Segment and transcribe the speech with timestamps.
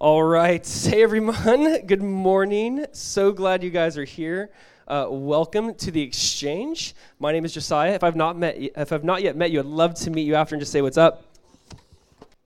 [0.00, 0.66] All right.
[0.90, 1.84] Hey, everyone.
[1.84, 2.86] Good morning.
[2.92, 4.48] So glad you guys are here.
[4.88, 6.94] Uh, welcome to the exchange.
[7.18, 7.92] My name is Josiah.
[7.92, 10.36] If I've not met, if I've not yet met you, I'd love to meet you
[10.36, 11.24] after and just say what's up.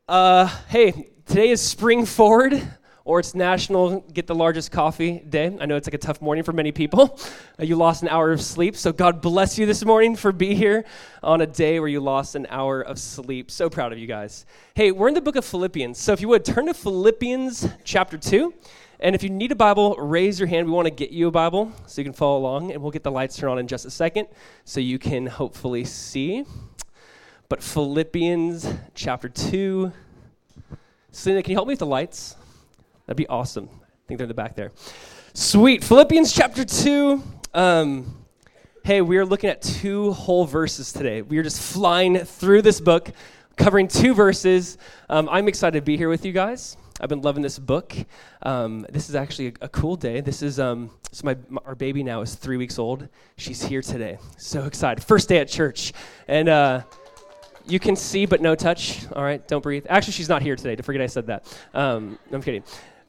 [0.09, 2.61] Uh, hey, today is Spring Forward
[3.05, 5.55] or it's National Get the Largest Coffee Day.
[5.61, 7.19] I know it's like a tough morning for many people.
[7.57, 10.57] Uh, you lost an hour of sleep, so God bless you this morning for being
[10.57, 10.85] here
[11.23, 13.49] on a day where you lost an hour of sleep.
[13.49, 14.45] So proud of you guys.
[14.75, 18.19] Hey, we're in the book of Philippians, so if you would turn to Philippians chapter
[18.19, 18.53] 2.
[18.99, 20.67] And if you need a Bible, raise your hand.
[20.67, 23.05] We want to get you a Bible so you can follow along, and we'll get
[23.05, 24.27] the lights turned on in just a second
[24.65, 26.45] so you can hopefully see.
[27.49, 28.67] But Philippians
[28.97, 29.93] chapter 2.
[31.13, 32.35] Selena, can you help me with the lights?
[33.07, 33.69] That'd be awesome.
[33.73, 34.73] I think they're in the back there.
[35.35, 35.85] Sweet.
[35.85, 37.23] Philippians chapter 2.
[37.53, 38.25] Um,
[38.83, 41.23] hey, we are looking at two whole verses today.
[41.23, 43.11] We are just flying through this book,
[43.57, 44.79] covering two verses.
[45.11, 46.77] Um, I'm excited to be here with you guys.
[47.01, 47.95] I've been loving this book.
[48.43, 50.21] Um, this is actually a, a, cool day.
[50.21, 53.09] This is um, so my, my, our baby now is three weeks old.
[53.37, 54.19] She's here today.
[54.39, 55.03] So excited.
[55.03, 55.93] First day at church,
[56.29, 56.83] and uh,
[57.67, 59.05] you can see but no touch.
[59.13, 59.87] All right, don't breathe.
[59.89, 60.77] Actually, she's not here today.
[60.77, 61.59] To forget I said that.
[61.75, 62.63] Um, I'm kidding.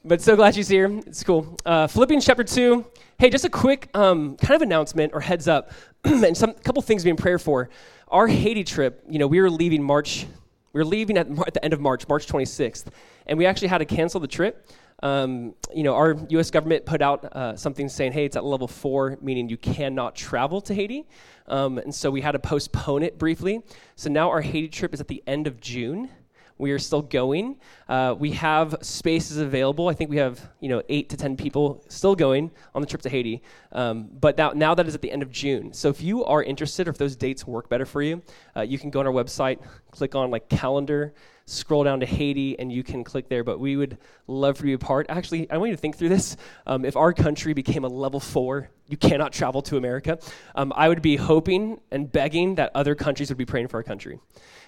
[0.08, 0.86] But so glad she's here.
[1.08, 1.58] It's cool.
[1.66, 2.86] Uh, Philippians chapter 2.
[3.18, 5.72] Hey, just a quick um, kind of announcement or heads up,
[6.04, 7.72] and some couple things being prayer for.
[8.10, 10.28] Our Haiti trip, you know, we were leaving March,
[10.74, 12.86] we were leaving at, at the end of March, March 26th,
[13.26, 14.70] and we actually had to cancel the trip.
[15.02, 16.52] Um, you know, our U.S.
[16.52, 20.62] government put out uh, something saying, "Hey, it's at level four, meaning you cannot travel
[20.62, 21.08] to Haiti,"
[21.48, 23.64] um, and so we had to postpone it briefly.
[23.96, 26.12] So now our Haiti trip is at the end of June.
[26.58, 27.58] We are still going.
[27.90, 29.90] Uh, we have spaces available.
[29.90, 33.02] I think we have you know eight to ten people still going on the trip
[33.02, 33.42] to Haiti.
[33.74, 35.74] Um, but now, now that is at the end of June.
[35.74, 38.22] So if you are interested, or if those dates work better for you,
[38.56, 39.60] uh, you can go on our website,
[39.92, 41.14] click on like calendar,
[41.46, 43.44] scroll down to Haiti, and you can click there.
[43.44, 45.08] But we would love for you to be a part.
[45.10, 46.38] Actually, I want you to think through this.
[46.66, 50.20] Um, if our country became a level four, you cannot travel to America.
[50.56, 53.84] Um, I would be hoping and begging that other countries would be praying for our
[53.84, 54.20] country.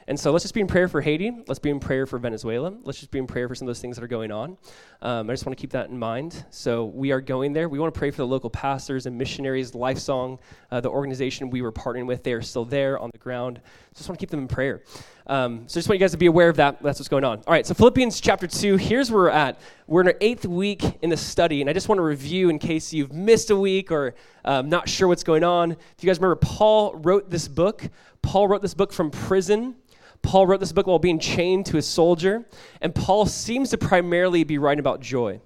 [0.10, 1.32] And so let's just be in prayer for Haiti.
[1.48, 2.74] Let's be in prayer for Venezuela.
[2.84, 4.58] Let's just be in prayer for some of those things that are going on.
[5.02, 6.46] Um, I just want to keep that in mind.
[6.50, 7.68] So we are going there.
[7.68, 10.40] We want to pray for the local pastors and missionaries, Lifesong,
[10.72, 12.24] uh, the organization we were partnering with.
[12.24, 13.60] They are still there on the ground.
[13.96, 14.82] Just want to keep them in prayer.
[15.28, 16.82] Um, so just want you guys to be aware of that.
[16.82, 17.40] That's what's going on.
[17.46, 19.60] All right, so Philippians chapter 2, here's where we're at.
[19.88, 22.60] We're in our eighth week in the study, and I just want to review in
[22.60, 24.16] case you've missed a week or
[24.46, 25.74] um, not sure what's going on.
[25.74, 27.84] If you guys remember, Paul wrote this book.
[28.22, 29.76] Paul wrote this book from prison.
[30.22, 32.46] Paul wrote this book while being chained to a soldier,
[32.82, 35.40] and Paul seems to primarily be writing about joy.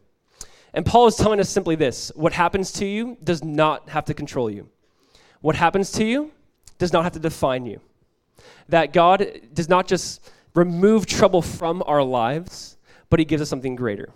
[0.73, 4.13] And Paul is telling us simply this what happens to you does not have to
[4.13, 4.69] control you.
[5.41, 6.31] What happens to you
[6.77, 7.79] does not have to define you.
[8.69, 12.77] That God does not just remove trouble from our lives,
[13.09, 14.09] but He gives us something greater.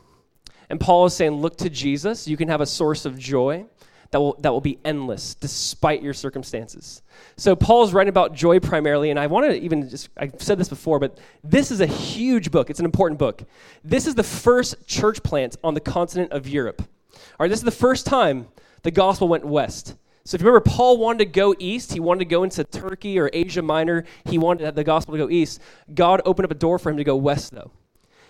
[0.70, 2.28] And Paul is saying, look to Jesus.
[2.28, 3.66] You can have a source of joy
[4.12, 7.02] that will, that will be endless despite your circumstances.
[7.38, 10.70] So Paul's writing about joy primarily, and I want to even just, I've said this
[10.70, 12.70] before, but this is a huge book.
[12.70, 13.44] It's an important book.
[13.84, 16.82] This is the first church plant on the continent of Europe.
[17.14, 18.48] All right, this is the first time
[18.84, 19.96] the gospel went west.
[20.24, 21.94] So if you remember, Paul wanted to go east.
[21.94, 24.06] He wanted to go into Turkey or Asia Minor.
[24.26, 25.62] He wanted the gospel to go east.
[25.94, 27.72] God opened up a door for him to go west, though.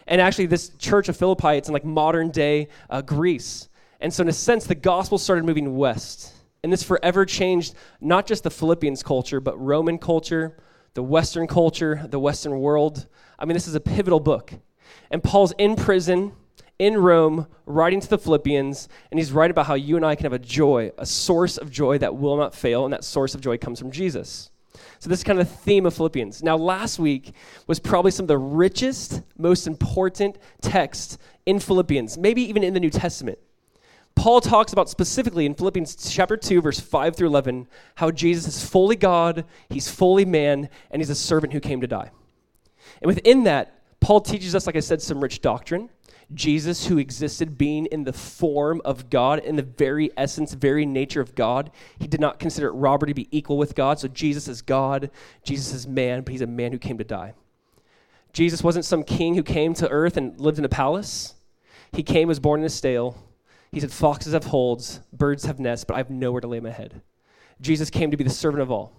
[0.06, 3.70] And actually, this church of Philippi, it's in like modern day uh, Greece.
[4.06, 6.32] And so, in a sense, the gospel started moving west.
[6.62, 10.60] And this forever changed not just the Philippians culture, but Roman culture,
[10.94, 13.08] the Western culture, the Western world.
[13.40, 14.54] I mean, this is a pivotal book.
[15.10, 16.34] And Paul's in prison
[16.78, 20.26] in Rome writing to the Philippians, and he's writing about how you and I can
[20.26, 23.42] have a joy, a source of joy that will not fail, and that source of
[23.42, 24.52] joy comes from Jesus.
[25.00, 26.44] So, this is kind of the theme of Philippians.
[26.44, 27.34] Now, last week
[27.66, 31.18] was probably some of the richest, most important text
[31.48, 33.40] in Philippians, maybe even in the New Testament.
[34.16, 38.68] Paul talks about specifically in Philippians chapter 2, verse 5 through 11, how Jesus is
[38.68, 42.10] fully God, he's fully man, and he's a servant who came to die.
[43.02, 45.90] And within that, Paul teaches us, like I said, some rich doctrine.
[46.34, 51.22] Jesus, who existed being in the form of God, in the very essence, very nature
[51.22, 54.00] of God, he did not consider it robbery to be equal with God.
[54.00, 55.12] So Jesus is God,
[55.44, 57.34] Jesus is man, but he's a man who came to die.
[58.34, 61.36] Jesus wasn't some king who came to earth and lived in a palace.
[61.94, 63.18] He came, was born in a stable,
[63.76, 66.72] he said, Foxes have holes, birds have nests, but I have nowhere to lay my
[66.72, 67.02] head.
[67.60, 68.94] Jesus came to be the servant of all.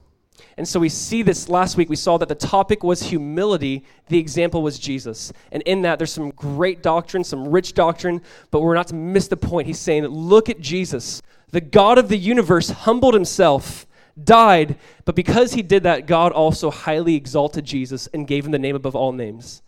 [0.59, 1.89] And so we see this last week.
[1.89, 5.33] We saw that the topic was humility, the example was Jesus.
[5.51, 8.21] And in that, there's some great doctrine, some rich doctrine,
[8.51, 9.67] but we're not to miss the point.
[9.67, 11.23] He's saying, Look at Jesus.
[11.53, 13.87] The God of the universe humbled himself,
[14.23, 14.77] died,
[15.07, 18.77] but because he did that, God also highly exalted Jesus and gave him the name
[18.77, 19.63] above all names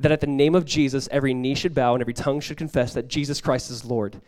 [0.00, 2.94] that at the name of Jesus, every knee should bow and every tongue should confess
[2.94, 4.20] that Jesus Christ is Lord.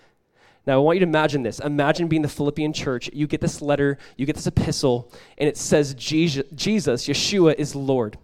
[0.67, 1.59] Now, I want you to imagine this.
[1.59, 3.11] Imagine being the Philippian church.
[3.13, 8.17] You get this letter, you get this epistle, and it says Jesus, Yeshua, is Lord.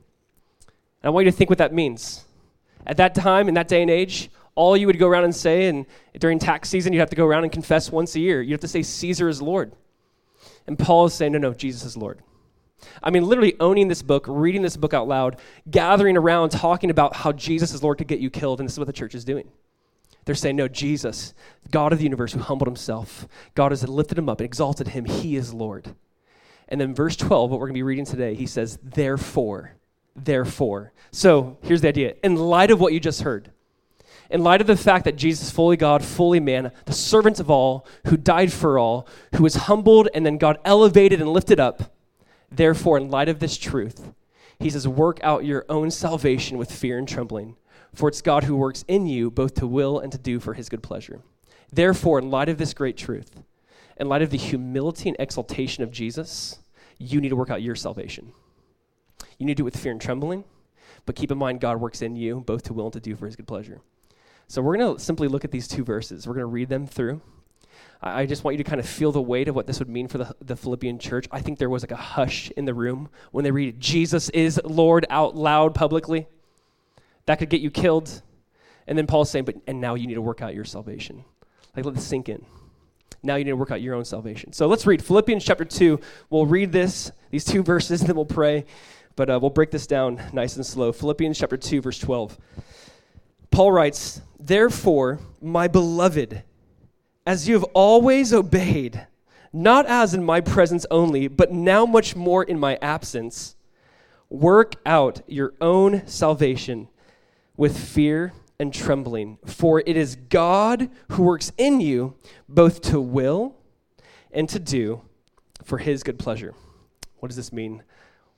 [1.03, 2.25] And I want you to think what that means.
[2.87, 5.67] At that time, in that day and age, all you would go around and say,
[5.67, 5.85] and
[6.19, 8.41] during tax season, you'd have to go around and confess once a year.
[8.41, 9.73] You have to say, Caesar is Lord.
[10.67, 12.21] And Paul is saying, no, no, Jesus is Lord.
[13.03, 15.41] I mean, literally owning this book, reading this book out loud,
[15.71, 18.79] gathering around, talking about how Jesus is Lord could get you killed, and this is
[18.79, 19.49] what the church is doing.
[20.29, 21.33] They're saying, no, Jesus,
[21.71, 25.07] God of the universe who humbled himself, God has lifted him up and exalted him,
[25.07, 25.95] he is Lord.
[26.69, 29.77] And then verse 12, what we're going to be reading today, he says, therefore,
[30.15, 30.93] therefore.
[31.13, 32.17] So here's the idea.
[32.23, 33.53] In light of what you just heard,
[34.29, 37.87] in light of the fact that Jesus, fully God, fully man, the servant of all,
[38.09, 41.95] who died for all, who was humbled and then God elevated and lifted up,
[42.53, 44.13] therefore, in light of this truth,
[44.59, 47.57] he says, work out your own salvation with fear and trembling.
[47.95, 50.69] For it's God who works in you both to will and to do for his
[50.69, 51.21] good pleasure.
[51.73, 53.43] Therefore, in light of this great truth,
[53.97, 56.59] in light of the humility and exaltation of Jesus,
[56.99, 58.33] you need to work out your salvation.
[59.39, 60.45] You need to do it with fear and trembling,
[61.07, 63.27] but keep in mind God works in you both to will and to do for
[63.27, 63.81] his good pleasure.
[64.47, 66.27] So we're going to simply look at these two verses.
[66.27, 67.21] We're going to read them through.
[68.01, 70.07] I just want you to kind of feel the weight of what this would mean
[70.09, 71.27] for the, the Philippian church.
[71.33, 74.61] I think there was like a hush in the room when they read Jesus is
[74.65, 76.29] Lord out loud publicly.
[77.29, 78.23] That could get you killed.
[78.87, 81.27] And then Paul's saying, but and now you need to work out your salvation.
[81.77, 82.43] Like let this sink in.
[83.23, 84.55] Now you need to work out your own salvation.
[84.55, 86.01] So let's read Philippians chapter 2.
[86.31, 88.65] We'll read this, these two verses, and then we'll pray.
[89.15, 90.91] But uh, we'll break this down nice and slow.
[90.91, 92.39] Philippians chapter 2, verse 12.
[93.51, 96.45] Paul writes, Therefore, my beloved,
[97.27, 99.07] as you have always obeyed,
[99.53, 103.55] not as in my presence only, but now much more in my absence,
[104.31, 106.89] work out your own salvation
[107.59, 112.15] with fear and trembling, for it is God who works in you
[112.49, 113.57] both to will
[114.31, 115.03] and to do
[115.65, 116.55] for his good pleasure.
[117.19, 117.83] What does this mean?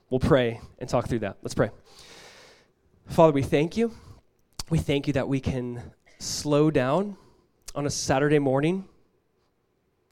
[0.09, 1.37] We'll pray and talk through that.
[1.43, 1.69] Let's pray.
[3.05, 3.93] Father, we thank you.
[4.69, 7.15] We thank you that we can slow down
[7.75, 8.85] on a Saturday morning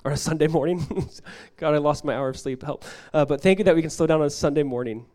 [0.05, 1.09] or a Sunday morning.
[1.57, 2.61] God, I lost my hour of sleep.
[2.61, 2.85] Help.
[3.11, 5.05] Uh, but thank you that we can slow down on a Sunday morning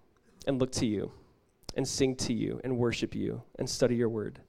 [0.46, 1.12] and look to you
[1.76, 4.40] and sing to you and worship you and study your word.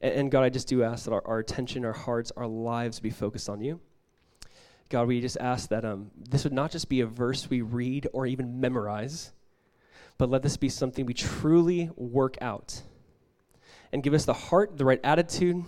[0.00, 3.00] And, and God, I just do ask that our, our, attention, our hearts, our lives
[3.00, 3.80] be focused on you.
[4.88, 8.08] God, we just ask that um, this would not just be a verse we read
[8.12, 9.32] or even memorize,
[10.18, 12.82] but let this be something we truly work out.
[13.90, 15.64] And give us the heart, the right attitude.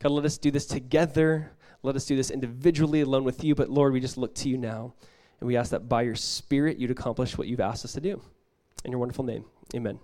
[0.00, 1.52] God, let us do this together.
[1.82, 3.54] Let us do this individually, alone with you.
[3.54, 4.94] But Lord, we just look to you now.
[5.40, 8.20] And we ask that by your Spirit, you'd accomplish what you've asked us to do.
[8.84, 9.44] In your wonderful name.
[9.74, 9.98] Amen.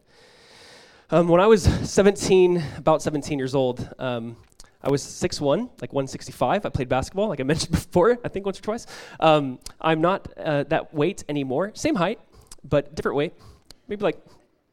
[1.11, 4.37] Um, when I was 17, about 17 years old, um,
[4.83, 6.67] I was 6'1, like 165.
[6.67, 8.87] I played basketball, like I mentioned before, I think once or twice.
[9.19, 11.73] Um, I'm not uh, that weight anymore.
[11.75, 12.21] Same height,
[12.65, 13.35] but different weight.
[13.89, 14.19] Maybe like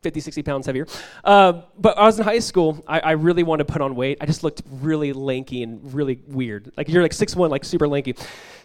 [0.03, 0.85] 50, 60 pounds heavier.
[1.23, 2.83] Uh, but I was in high school.
[2.87, 4.17] I, I, really wanted to put on weight.
[4.21, 6.71] I just looked really lanky and really weird.
[6.77, 8.15] Like you're like 6'1, like super lanky.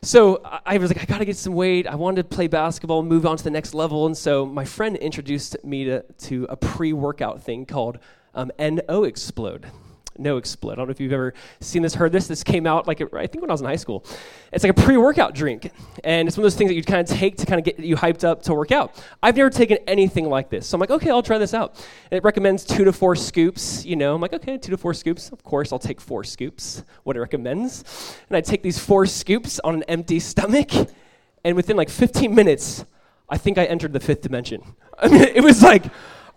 [0.02, 1.86] So I, I was like, I got to get some weight.
[1.86, 4.06] I wanted to play basketball, move on to the next level.
[4.06, 7.98] And so my friend introduced me to, to a pre workout thing called
[8.34, 9.70] um, NO Explode
[10.18, 10.72] no explode.
[10.72, 12.26] I don't know if you've ever seen this, heard this.
[12.26, 14.04] This came out like I think when I was in high school.
[14.52, 15.70] It's like a pre-workout drink,
[16.04, 17.78] and it's one of those things that you kind of take to kind of get
[17.78, 19.02] you hyped up to work out.
[19.22, 21.74] I've never taken anything like this, so I'm like, okay, I'll try this out.
[22.10, 23.84] And it recommends two to four scoops.
[23.84, 25.30] You know, I'm like, okay, two to four scoops.
[25.30, 26.82] Of course, I'll take four scoops.
[27.04, 30.70] What it recommends, and I take these four scoops on an empty stomach,
[31.44, 32.84] and within like 15 minutes,
[33.28, 34.62] I think I entered the fifth dimension.
[34.98, 35.84] I mean, it was like.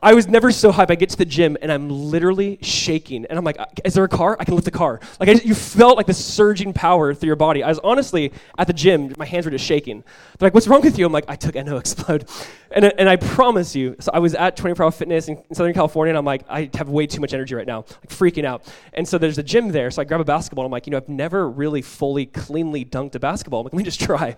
[0.04, 0.90] I was never so hyped.
[0.90, 3.26] I get to the gym and I'm literally shaking.
[3.26, 4.36] And I'm like, uh, is there a car?
[4.40, 5.00] I can lift the car.
[5.20, 7.62] Like, I, you felt like the surging power through your body.
[7.62, 10.04] I was honestly at the gym, my hands were just shaking.
[10.40, 11.06] They're like, what's wrong with you?
[11.06, 12.28] I'm like, I took NO Explode.
[12.72, 15.74] And, and I promise you, so I was at 24 Hour Fitness in, in Southern
[15.74, 18.74] California and I'm like, I have way too much energy right now, like freaking out.
[18.94, 19.92] And so there's a gym there.
[19.92, 20.66] So I grab a basketball.
[20.66, 23.60] And I'm like, you know, I've never really fully, cleanly dunked a basketball.
[23.60, 24.36] I'm like, let me just try.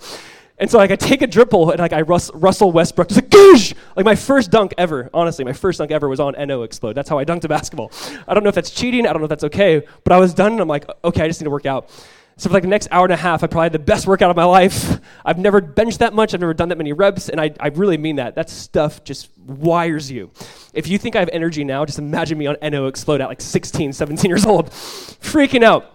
[0.59, 3.29] And so like I take a dribble and like I Rus- Russell Westbrook just like
[3.29, 3.73] goosh!
[3.95, 6.93] Like my first dunk ever, honestly, my first dunk ever was on NO Explode.
[6.93, 7.91] That's how I dunked a basketball.
[8.27, 10.33] I don't know if that's cheating, I don't know if that's okay, but I was
[10.33, 11.89] done and I'm like, okay, I just need to work out.
[12.37, 14.31] So for like the next hour and a half, I probably had the best workout
[14.31, 14.99] of my life.
[15.25, 17.97] I've never benched that much, I've never done that many reps, and I, I really
[17.97, 18.35] mean that.
[18.35, 20.31] That stuff just wires you.
[20.73, 23.41] If you think I have energy now, just imagine me on NO Explode at like
[23.41, 25.92] 16, 17 years old, freaking out.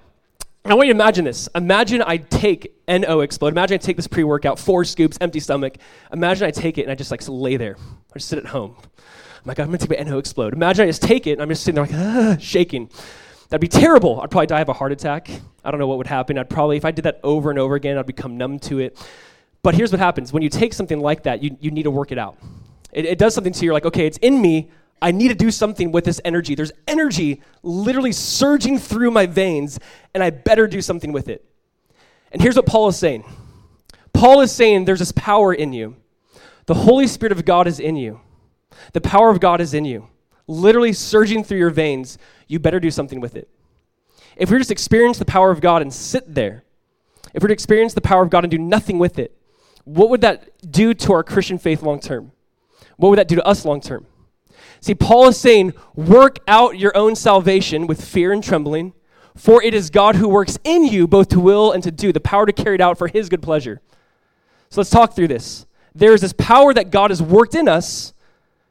[0.72, 1.48] I want you to imagine this.
[1.54, 3.48] Imagine I take NO Explode.
[3.48, 5.78] Imagine I take this pre workout, four scoops, empty stomach.
[6.12, 7.76] Imagine I take it and I just like lay there.
[8.10, 8.76] I just sit at home.
[8.78, 8.86] I'm
[9.44, 10.52] my God, I'm gonna take my NO explode.
[10.52, 12.90] Imagine I just take it and I'm just sitting there like, ah, shaking.
[13.48, 14.20] That'd be terrible.
[14.20, 15.30] I'd probably die of a heart attack.
[15.64, 16.36] I don't know what would happen.
[16.36, 18.98] I'd probably, if I did that over and over again, I'd become numb to it.
[19.62, 22.12] But here's what happens when you take something like that, you, you need to work
[22.12, 22.36] it out.
[22.92, 23.66] It, it does something to you.
[23.66, 24.70] You're like, okay, it's in me.
[25.00, 26.54] I need to do something with this energy.
[26.54, 29.78] There's energy literally surging through my veins,
[30.14, 31.44] and I better do something with it.
[32.32, 33.24] And here's what Paul is saying
[34.12, 35.96] Paul is saying there's this power in you.
[36.66, 38.20] The Holy Spirit of God is in you,
[38.92, 40.08] the power of God is in you,
[40.46, 42.18] literally surging through your veins.
[42.46, 43.48] You better do something with it.
[44.36, 46.64] If we just experience the power of God and sit there,
[47.34, 49.36] if we experience the power of God and do nothing with it,
[49.84, 52.32] what would that do to our Christian faith long term?
[52.96, 54.06] What would that do to us long term?
[54.80, 58.92] See, Paul is saying, work out your own salvation with fear and trembling,
[59.34, 62.20] for it is God who works in you both to will and to do, the
[62.20, 63.80] power to carry it out for his good pleasure.
[64.70, 65.66] So let's talk through this.
[65.94, 68.12] There is this power that God has worked in us,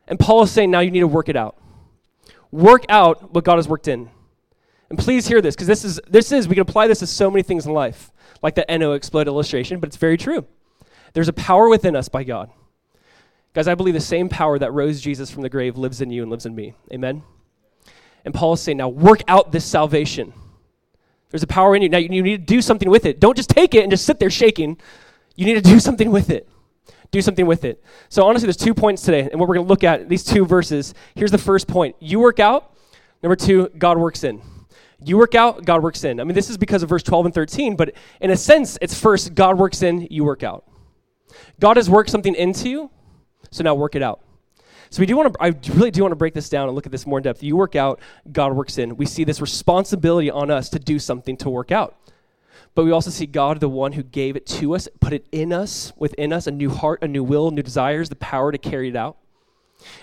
[0.08, 1.58] and Paul is saying now you need to work it out.
[2.52, 4.10] Work out what God has worked in.
[4.90, 7.30] And please hear this, because this is this is we can apply this to so
[7.30, 8.12] many things in life,
[8.42, 10.46] like the NO explode illustration, but it's very true.
[11.12, 12.50] There's a power within us by God.
[13.58, 16.22] Guys, I believe the same power that rose Jesus from the grave lives in you
[16.22, 16.76] and lives in me.
[16.94, 17.24] Amen?
[18.24, 20.32] And Paul is saying, now work out this salvation.
[21.32, 21.90] There's a power in you.
[21.90, 23.20] Now you need to do something with it.
[23.20, 24.78] Don't just take it and just sit there shaking.
[25.36, 26.48] You need to do something with it.
[27.10, 27.84] Do something with it.
[28.10, 30.46] So, honestly, there's two points today, and what we're going to look at, these two
[30.46, 30.94] verses.
[31.16, 32.78] Here's the first point you work out.
[33.24, 34.40] Number two, God works in.
[35.04, 36.20] You work out, God works in.
[36.20, 38.94] I mean, this is because of verse 12 and 13, but in a sense, it's
[38.94, 40.64] first God works in, you work out.
[41.60, 42.92] God has worked something into you,
[43.52, 44.22] so now work it out.
[44.90, 46.86] So we do want to, I really do want to break this down and look
[46.86, 47.44] at this more in depth.
[47.44, 48.00] You work out,
[48.32, 48.96] God works in.
[48.96, 51.98] We see this responsibility on us to do something to work out.
[52.74, 55.52] But we also see God, the one who gave it to us, put it in
[55.52, 58.90] us, within us, a new heart, a new will, new desires, the power to carry
[58.90, 59.18] it out.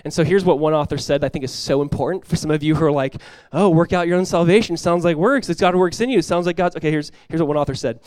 [0.04, 2.62] And so here's what one author said I think is so important for some of
[2.62, 3.16] you who are like,
[3.52, 4.76] oh, work out your own salvation.
[4.76, 5.48] Sounds like works.
[5.48, 6.22] It's God works in you.
[6.22, 6.76] Sounds like God's.
[6.76, 8.00] Okay, here's, here's what one author said.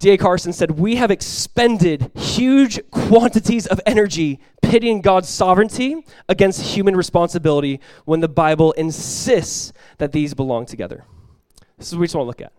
[0.00, 0.16] D.A.
[0.16, 7.80] Carson said, We have expended huge quantities of energy pitting God's sovereignty against human responsibility
[8.06, 11.04] when the Bible insists that these belong together.
[11.76, 12.52] This is what we just want to look at.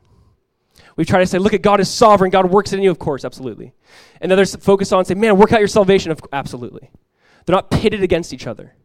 [0.96, 3.26] We try to say, look at God is sovereign, God works in you, of course,
[3.26, 3.74] absolutely.
[4.20, 6.92] And others focus on say, man, work out your salvation, of absolutely.
[7.46, 8.76] They're not pitted against each other.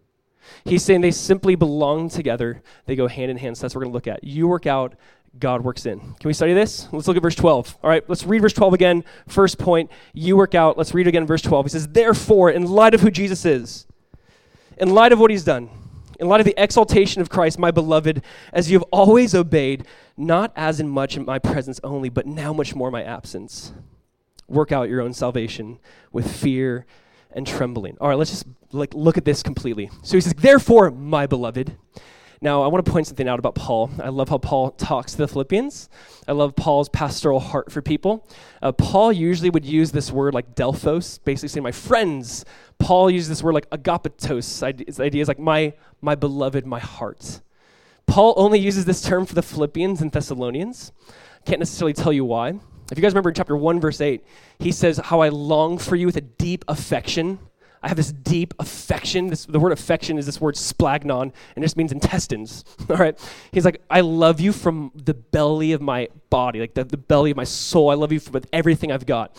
[0.65, 2.63] He's saying they simply belong together.
[2.87, 3.57] They go hand in hand.
[3.57, 4.25] So that's what we're going to look at.
[4.25, 4.95] You work out,
[5.39, 5.99] God works in.
[5.99, 6.89] Can we study this?
[6.93, 7.79] Let's look at verse 12.
[7.83, 9.05] All right, let's read verse 12 again.
[9.29, 10.79] First point, you work out.
[10.79, 11.67] Let's read again verse 12.
[11.67, 13.87] He says, Therefore, in light of who Jesus is,
[14.79, 15.71] in light of what he's done,
[16.19, 20.53] in light of the exaltation of Christ, my beloved, as you have always obeyed, not
[20.57, 23.73] as in much in my presence only, but now much more in my absence.
[24.49, 25.79] Work out your own salvation
[26.13, 26.87] with fear
[27.33, 27.99] and trembling.
[28.01, 29.91] All right, let's just like look at this completely.
[30.03, 31.77] So he says, "Therefore, my beloved."
[32.41, 33.91] Now, I want to point something out about Paul.
[34.03, 35.89] I love how Paul talks to the Philippians.
[36.29, 38.29] I love Paul's pastoral heart for people.
[38.61, 42.45] Uh, Paul usually would use this word like delphos, basically saying, my friends.
[42.79, 44.85] Paul uses this word like agapetos.
[44.87, 47.41] His idea is like my, my beloved, my heart.
[48.07, 50.93] Paul only uses this term for the Philippians and Thessalonians.
[51.45, 52.59] Can't necessarily tell you why.
[52.91, 54.25] If you guys remember in chapter 1, verse 8,
[54.59, 57.39] he says, How I long for you with a deep affection.
[57.87, 59.29] I have this deep affection.
[59.29, 62.65] This, the word affection is this word splagnon, and it just means intestines.
[62.91, 63.17] All right.
[63.53, 67.31] He's like, I love you from the belly of my body, like the, the belly
[67.31, 67.89] of my soul.
[67.91, 69.37] I love you with everything I've got.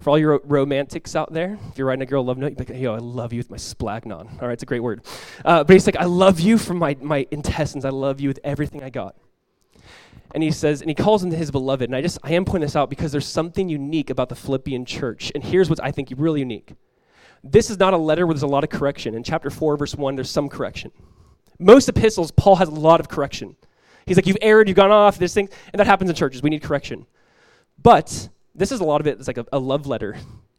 [0.00, 2.70] For all your romantics out there, if you're writing a girl love note, you're like,
[2.70, 4.40] yo, I love you with my splagnon.
[4.40, 5.02] All right, it's a great word.
[5.44, 7.84] Uh, but he's like, I love you from my, my intestines.
[7.84, 9.14] I love you with everything I got.
[10.34, 11.84] And he says, and he calls him his beloved.
[11.84, 14.86] And I just, I am pointing this out because there's something unique about the Philippian
[14.86, 15.30] church.
[15.34, 16.72] And here's what I think really unique.
[17.42, 19.14] This is not a letter where there's a lot of correction.
[19.14, 20.90] In chapter 4, verse 1, there's some correction.
[21.58, 23.56] Most epistles, Paul has a lot of correction.
[24.06, 25.48] He's like, You've erred, you've gone off, this thing.
[25.72, 26.42] And that happens in churches.
[26.42, 27.06] We need correction.
[27.82, 30.16] But this is a lot of it, it's like a, a love letter.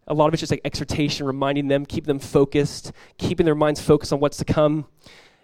[0.08, 3.80] A lot of it's just like exhortation, reminding them, keep them focused, keeping their minds
[3.80, 4.86] focused on what's to come.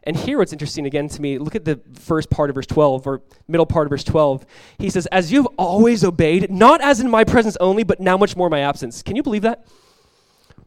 [0.03, 3.05] And here, what's interesting again to me, look at the first part of verse 12,
[3.05, 4.45] or middle part of verse 12.
[4.77, 8.35] He says, As you've always obeyed, not as in my presence only, but now much
[8.35, 9.03] more in my absence.
[9.03, 9.67] Can you believe that?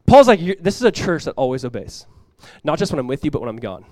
[0.05, 2.05] Paul's like, this is a church that always obeys.
[2.63, 3.85] Not just when I'm with you, but when I'm gone.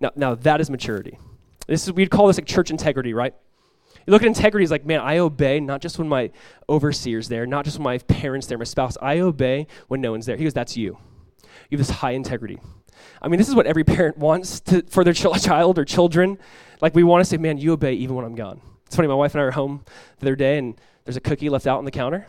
[0.00, 1.18] Now, now that is maturity.
[1.66, 3.34] This is, we'd call this like church integrity, right?
[4.06, 6.30] You look at integrity as like, man, I obey not just when my
[6.68, 8.96] overseer's there, not just when my parents there, my spouse.
[9.02, 10.36] I obey when no one's there.
[10.36, 10.96] He goes, that's you.
[11.68, 12.58] You have this high integrity.
[13.20, 16.38] I mean, this is what every parent wants to, for their ch- child or children.
[16.80, 18.60] Like, we want to say, man, you obey even when I'm gone.
[18.86, 19.84] It's funny, my wife and I were home
[20.20, 22.26] the other day, and there's a cookie left out on the counter.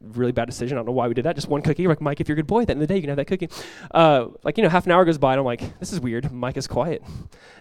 [0.00, 0.76] Really bad decision.
[0.76, 1.34] I don't know why we did that.
[1.34, 1.86] Just one cookie.
[1.86, 3.02] We're like, Mike, if you're a good boy, at the end of the day, you
[3.02, 3.48] can have that cookie.
[3.92, 6.32] Uh, like, you know, half an hour goes by, and I'm like, this is weird.
[6.32, 7.02] Mike is quiet.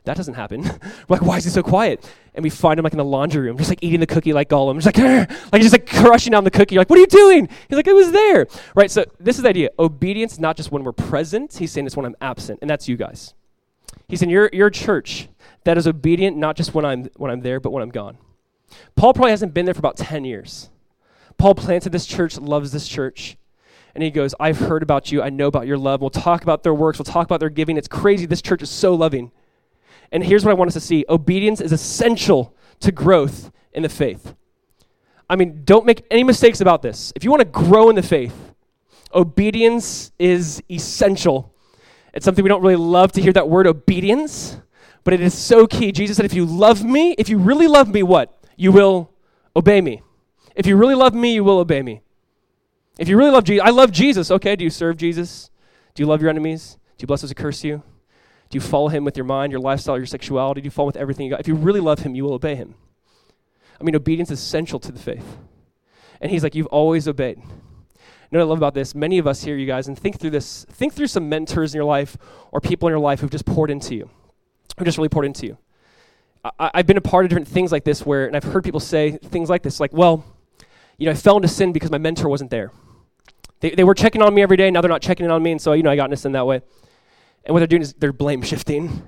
[0.05, 0.63] That doesn't happen.
[0.63, 0.79] we're
[1.09, 2.09] like, why is he so quiet?
[2.33, 4.49] And we find him like in the laundry room, just like eating the cookie like
[4.49, 4.79] Gollum.
[4.81, 6.75] Just like, like just like crushing down the cookie.
[6.75, 7.49] You're like, what are you doing?
[7.69, 8.47] He's like, it was there.
[8.75, 8.89] Right?
[8.89, 9.69] So this is the idea.
[9.77, 11.53] Obedience, not just when we're present.
[11.53, 13.33] He's saying it's when I'm absent, and that's you guys.
[14.07, 15.29] He's saying you're, you're church
[15.63, 18.17] that is obedient, not just when I'm, when I'm there, but when I'm gone.
[18.95, 20.69] Paul probably hasn't been there for about 10 years.
[21.37, 23.37] Paul planted this church, loves this church.
[23.93, 25.21] And he goes, I've heard about you.
[25.21, 25.99] I know about your love.
[26.01, 26.97] We'll talk about their works.
[26.97, 27.77] We'll talk about their giving.
[27.77, 28.25] It's crazy.
[28.25, 29.31] This church is so loving.
[30.11, 33.89] And here's what I want us to see obedience is essential to growth in the
[33.89, 34.35] faith.
[35.29, 37.13] I mean, don't make any mistakes about this.
[37.15, 38.53] If you want to grow in the faith,
[39.13, 41.53] obedience is essential.
[42.13, 44.59] It's something we don't really love to hear that word obedience,
[45.03, 45.93] but it is so key.
[45.93, 48.45] Jesus said, if you love me, if you really love me, what?
[48.57, 49.11] You will
[49.55, 50.01] obey me.
[50.55, 52.01] If you really love me, you will obey me.
[52.99, 54.31] If you really love Jesus, I love Jesus.
[54.31, 55.49] Okay, do you serve Jesus?
[55.95, 56.77] Do you love your enemies?
[56.97, 57.83] Do you bless those who curse you?
[58.49, 60.61] Do you follow him with your mind, your lifestyle, your sexuality?
[60.61, 61.39] Do you follow with everything you got?
[61.39, 62.75] If you really love him, you will obey him.
[63.79, 65.37] I mean, obedience is essential to the faith.
[66.19, 67.37] And he's like, You've always obeyed.
[67.37, 68.95] You know what I love about this?
[68.95, 71.77] Many of us here, you guys, and think through this, think through some mentors in
[71.77, 72.17] your life
[72.51, 74.09] or people in your life who've just poured into you,
[74.77, 75.57] who just really poured into you.
[76.59, 78.79] I, have been a part of different things like this where, and I've heard people
[78.79, 80.23] say things like this, like, well,
[81.01, 82.71] you know, I fell into sin because my mentor wasn't there.
[83.59, 85.51] They, they were checking on me every day, now they're not checking in on me,
[85.51, 86.61] and so, you know, I got into sin that way.
[87.43, 89.07] And what they're doing is they're blame shifting.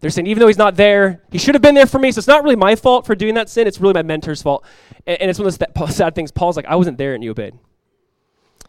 [0.00, 2.20] They're saying, even though he's not there, he should have been there for me, so
[2.20, 4.64] it's not really my fault for doing that sin, it's really my mentor's fault.
[5.06, 6.30] And, and it's one of those sad things.
[6.30, 7.52] Paul's like, I wasn't there and you obeyed.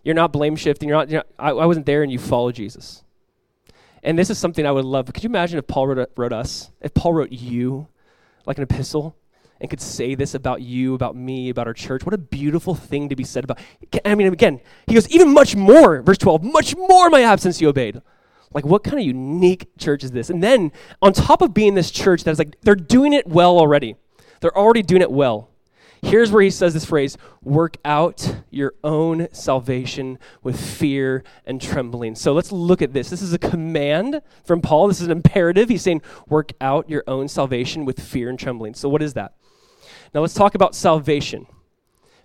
[0.03, 0.89] You're not blame shifting.
[0.89, 3.01] You're not, you're not I, I, wasn't there and you followed Jesus.
[4.03, 5.05] And this is something I would love.
[5.13, 7.87] Could you imagine if Paul wrote, wrote us, if Paul wrote you
[8.45, 9.15] like an epistle?
[9.61, 12.03] And could say this about you, about me, about our church.
[12.03, 13.59] What a beautiful thing to be said about.
[14.03, 17.69] I mean, again, he goes, even much more, verse 12, much more my absence you
[17.69, 18.01] obeyed.
[18.53, 20.29] Like, what kind of unique church is this?
[20.29, 23.95] And then, on top of being this church that's like, they're doing it well already,
[24.41, 25.47] they're already doing it well.
[26.03, 32.15] Here's where he says this phrase work out your own salvation with fear and trembling.
[32.15, 33.11] So let's look at this.
[33.11, 34.87] This is a command from Paul.
[34.87, 35.69] This is an imperative.
[35.69, 38.73] He's saying, work out your own salvation with fear and trembling.
[38.73, 39.35] So, what is that?
[40.13, 41.47] Now let's talk about salvation.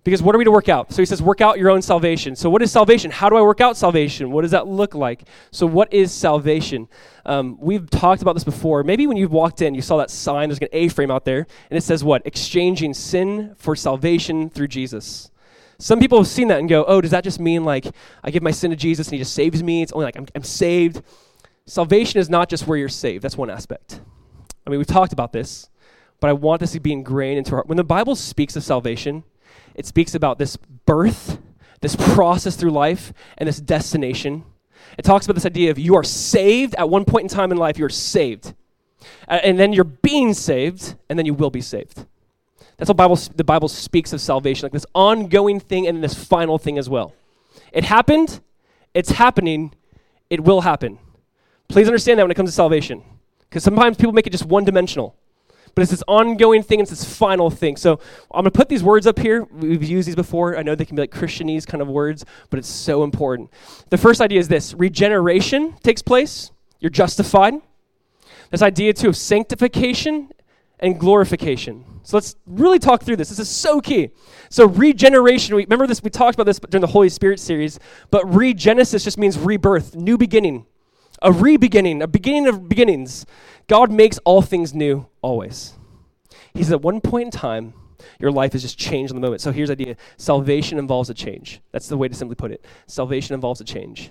[0.06, 0.92] Because what are we to work out?
[0.92, 2.36] So he says, work out your own salvation.
[2.36, 3.10] So, what is salvation?
[3.10, 4.30] How do I work out salvation?
[4.30, 5.24] What does that look like?
[5.50, 6.86] So, what is salvation?
[7.24, 8.84] Um, we've talked about this before.
[8.84, 11.44] Maybe when you walked in, you saw that sign, there's an A frame out there,
[11.70, 12.24] and it says what?
[12.24, 15.32] Exchanging sin for salvation through Jesus.
[15.80, 17.86] Some people have seen that and go, oh, does that just mean like
[18.22, 19.82] I give my sin to Jesus and he just saves me?
[19.82, 21.02] It's only like I'm, I'm saved.
[21.66, 24.00] Salvation is not just where you're saved, that's one aspect.
[24.64, 25.68] I mean, we've talked about this
[26.20, 29.24] but I want this to be ingrained into our when the Bible speaks of salvation,
[29.74, 31.38] it speaks about this birth,
[31.80, 34.44] this process through life, and this destination.
[34.96, 37.58] It talks about this idea of you are saved at one point in time in
[37.58, 38.54] life, you're saved.
[39.28, 42.06] And then you're being saved, and then you will be saved.
[42.76, 46.58] That's what Bible, the Bible speaks of salvation, like this ongoing thing and this final
[46.58, 47.14] thing as well.
[47.72, 48.40] It happened,
[48.94, 49.74] it's happening,
[50.30, 50.98] it will happen.
[51.68, 53.02] Please understand that when it comes to salvation.
[53.48, 55.14] Because sometimes people make it just one dimensional
[55.76, 57.76] but it's this ongoing thing, it's this final thing.
[57.76, 58.00] So
[58.32, 59.44] I'm going to put these words up here.
[59.44, 60.56] We've used these before.
[60.56, 63.50] I know they can be like Christianese kind of words, but it's so important.
[63.90, 67.54] The first idea is this regeneration takes place, you're justified.
[68.50, 70.30] This idea, too, of sanctification
[70.80, 71.84] and glorification.
[72.04, 73.28] So let's really talk through this.
[73.28, 74.10] This is so key.
[74.48, 77.78] So regeneration, we, remember this, we talked about this during the Holy Spirit series,
[78.10, 80.64] but regenesis just means rebirth, new beginning,
[81.20, 83.26] a re-beginning, a beginning of beginnings.
[83.66, 85.74] God makes all things new always.
[86.54, 87.74] He says at one point in time,
[88.20, 89.40] your life is just changed in the moment.
[89.40, 91.60] So here's the idea salvation involves a change.
[91.72, 92.64] That's the way to simply put it.
[92.86, 94.10] Salvation involves a change.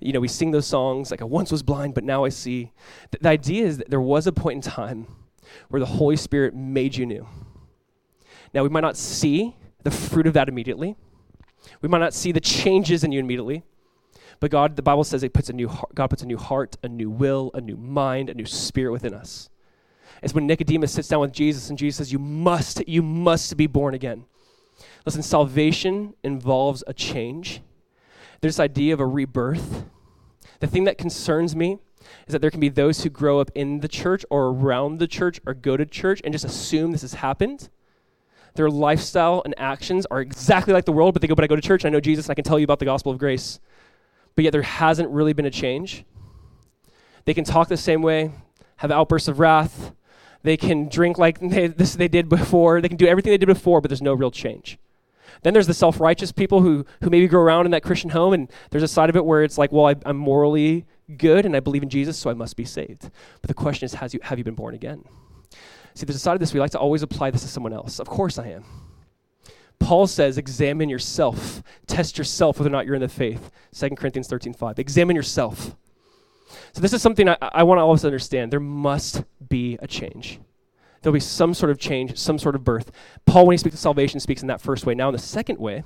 [0.00, 2.72] You know, we sing those songs like, I once was blind, but now I see.
[3.10, 5.06] The, the idea is that there was a point in time
[5.68, 7.26] where the Holy Spirit made you new.
[8.52, 10.96] Now, we might not see the fruit of that immediately,
[11.80, 13.64] we might not see the changes in you immediately.
[14.40, 16.88] But God, the Bible says, it puts a new God puts a new heart, a
[16.88, 19.48] new will, a new mind, a new spirit within us.
[20.22, 23.66] It's when Nicodemus sits down with Jesus and Jesus says, You must, you must be
[23.66, 24.24] born again.
[25.04, 27.62] Listen, salvation involves a change.
[28.40, 29.84] There's this idea of a rebirth.
[30.60, 31.78] The thing that concerns me
[32.26, 35.06] is that there can be those who grow up in the church or around the
[35.06, 37.68] church or go to church and just assume this has happened.
[38.54, 41.56] Their lifestyle and actions are exactly like the world, but they go, But I go
[41.56, 43.60] to church, I know Jesus, and I can tell you about the gospel of grace
[44.36, 46.04] but yet there hasn't really been a change.
[47.24, 48.30] They can talk the same way,
[48.76, 49.92] have outbursts of wrath.
[50.42, 52.80] They can drink like they, this they did before.
[52.80, 54.78] They can do everything they did before, but there's no real change.
[55.42, 58.32] Then there's the self righteous people who, who maybe grow around in that Christian home,
[58.32, 61.54] and there's a side of it where it's like, well, I, am morally good and
[61.56, 63.10] I believe in Jesus, so I must be saved.
[63.40, 65.04] But the question is, has you, have you been born again?
[65.94, 67.98] See, there's a side of this we like to always apply this to someone else.
[67.98, 68.64] Of course I am.
[69.78, 71.62] Paul says, examine yourself.
[71.86, 73.50] Test yourself whether or not you're in the faith.
[73.74, 74.78] 2 Corinthians 13 5.
[74.78, 75.76] Examine yourself.
[76.72, 78.52] So, this is something I, I want all of us to understand.
[78.52, 80.40] There must be a change.
[81.02, 82.90] There'll be some sort of change, some sort of birth.
[83.26, 84.94] Paul, when he speaks of salvation, speaks in that first way.
[84.94, 85.82] Now, in the second way,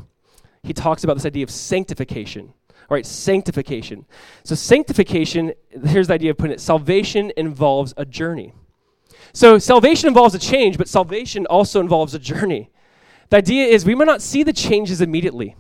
[0.63, 2.53] he talks about this idea of sanctification.
[2.91, 4.07] All right, sanctification.
[4.45, 5.53] So, sanctification,
[5.87, 8.53] here's the idea of putting it salvation involves a journey.
[9.33, 12.71] So, salvation involves a change, but salvation also involves a journey.
[13.31, 15.57] The idea is we might not see the changes immediately.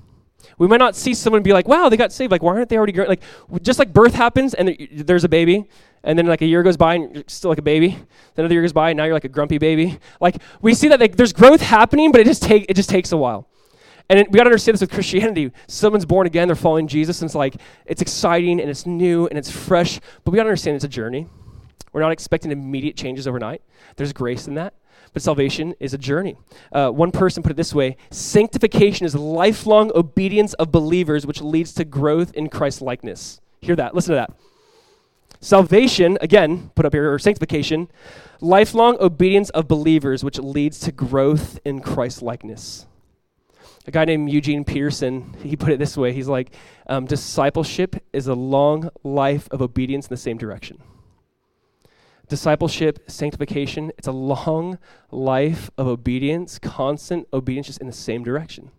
[0.58, 2.30] We might not see someone be like, wow, they got saved.
[2.30, 3.22] Like, why aren't they already, like,
[3.62, 5.66] just like birth happens and there's a baby,
[6.02, 7.88] and then like a year goes by and you're still like a baby.
[8.34, 9.98] Then another year goes by and now you're like a grumpy baby.
[10.20, 13.12] Like, we see that like, there's growth happening, but it just, take, it just takes
[13.12, 13.48] a while.
[14.08, 15.52] And it, we got to understand this with Christianity.
[15.68, 17.56] Someone's born again, they're following Jesus, and it's like,
[17.86, 20.88] it's exciting and it's new and it's fresh, but we got to understand it's a
[20.88, 21.28] journey.
[21.92, 23.62] We're not expecting immediate changes overnight.
[23.96, 24.74] There's grace in that.
[25.12, 26.36] But salvation is a journey.
[26.72, 31.72] Uh, one person put it this way Sanctification is lifelong obedience of believers, which leads
[31.74, 33.40] to growth in Christ likeness.
[33.60, 33.94] Hear that.
[33.94, 34.32] Listen to that.
[35.42, 37.88] Salvation, again, put up here, or sanctification,
[38.42, 42.86] lifelong obedience of believers, which leads to growth in Christ likeness.
[43.86, 46.12] A guy named Eugene Peterson, he put it this way.
[46.12, 46.54] He's like,
[46.86, 50.82] um, discipleship is a long life of obedience in the same direction
[52.30, 54.78] discipleship, sanctification, it's a long
[55.10, 58.70] life of obedience, constant obedience, just in the same direction.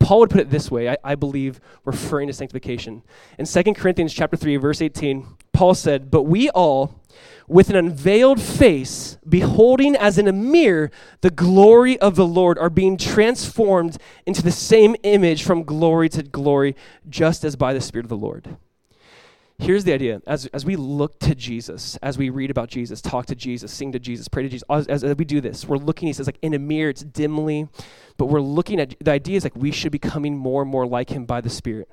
[0.00, 3.02] Paul would put it this way, I, I, believe, referring to sanctification.
[3.38, 7.00] In 2 Corinthians chapter 3, verse 18, Paul said, But we all,
[7.46, 12.70] with an unveiled face, beholding as in a mirror the glory of the Lord, are
[12.70, 16.74] being transformed into the same image from glory to glory,
[17.08, 18.56] just as by the Spirit of the Lord
[19.58, 20.20] here's the idea.
[20.26, 23.92] As, as we look to jesus as we read about jesus talk to jesus sing
[23.92, 26.38] to jesus pray to jesus as, as, we do this we're looking he says like
[26.42, 27.68] in a mirror it's dimly
[28.16, 30.86] but we're looking at the idea is like we should be coming more and more
[30.86, 31.88] like him by the spirit.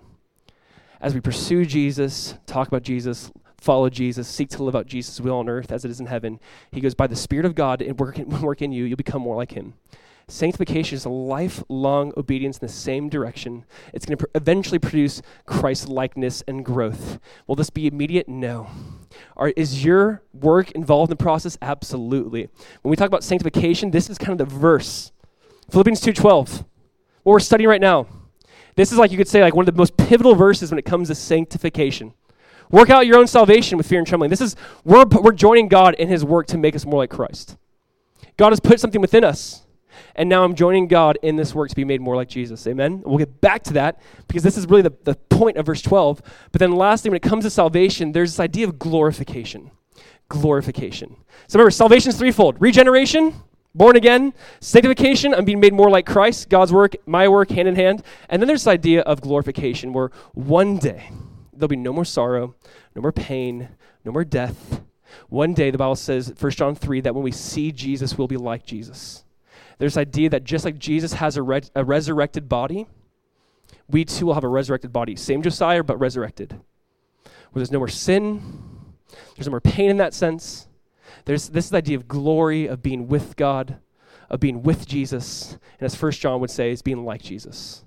[1.00, 5.38] As we pursue jesus talk about jesus follow jesus seek to live out jesus will
[5.38, 6.40] on earth as it is in heaven
[6.72, 9.22] he goes by the spirit of god and work in, work in you you'll become
[9.22, 9.76] more like him
[10.32, 13.66] Sanctification is a lifelong obedience in the same direction.
[13.94, 17.20] It's going to pr- eventually produce Christ likeness and growth.
[17.48, 18.30] Will this be immediate?
[18.30, 18.70] No.
[19.36, 21.58] Are, is your work involved in the process?
[21.62, 22.48] Absolutely.
[22.82, 25.12] When we talk about sanctification, this is kind of the verse.
[25.70, 26.64] Philippians 2:12.
[27.24, 28.08] What we're studying right now.
[28.78, 30.86] This is like you could say like one of the most pivotal verses when it
[30.86, 32.14] comes to sanctification.
[32.72, 34.30] Work out your own salvation with fear and trembling.
[34.30, 37.58] This is we're, we're joining God in his work to make us more like Christ.
[38.38, 39.64] God has put something within us
[40.16, 42.66] and now I'm joining God in this work to be made more like Jesus.
[42.68, 43.02] Amen?
[43.06, 46.22] We'll get back to that because this is really the, the point of verse 12.
[46.52, 49.72] But then, lastly, when it comes to salvation, there's this idea of glorification.
[50.30, 51.16] Glorification.
[51.48, 53.34] So remember, salvation is threefold regeneration,
[53.76, 57.76] born again, sanctification, I'm being made more like Christ, God's work, my work, hand in
[57.76, 58.04] hand.
[58.30, 61.10] And then there's this idea of glorification where one day
[61.54, 62.56] there'll be no more sorrow,
[62.96, 63.70] no more pain,
[64.04, 64.82] no more death.
[65.30, 68.38] One day, the Bible says, 1 John 3, that when we see Jesus, we'll be
[68.38, 69.24] like Jesus.
[69.82, 72.86] There's this idea that just like Jesus has a, re- a resurrected body,
[73.90, 75.16] we too will have a resurrected body.
[75.16, 76.52] Same Josiah, but resurrected.
[76.52, 78.44] Where there's no more sin,
[79.36, 80.68] there's no more pain in that sense.
[81.26, 83.80] There's this idea of glory, of being with God,
[84.30, 85.58] of being with Jesus.
[85.80, 87.84] And as First John would say, is being like Jesus.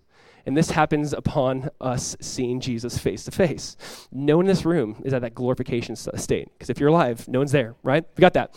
[0.46, 3.76] And this happens upon us seeing Jesus face to face.
[4.10, 6.48] No one in this room is at that glorification state.
[6.54, 8.04] Because if you're alive, no one's there, right?
[8.16, 8.52] We got that.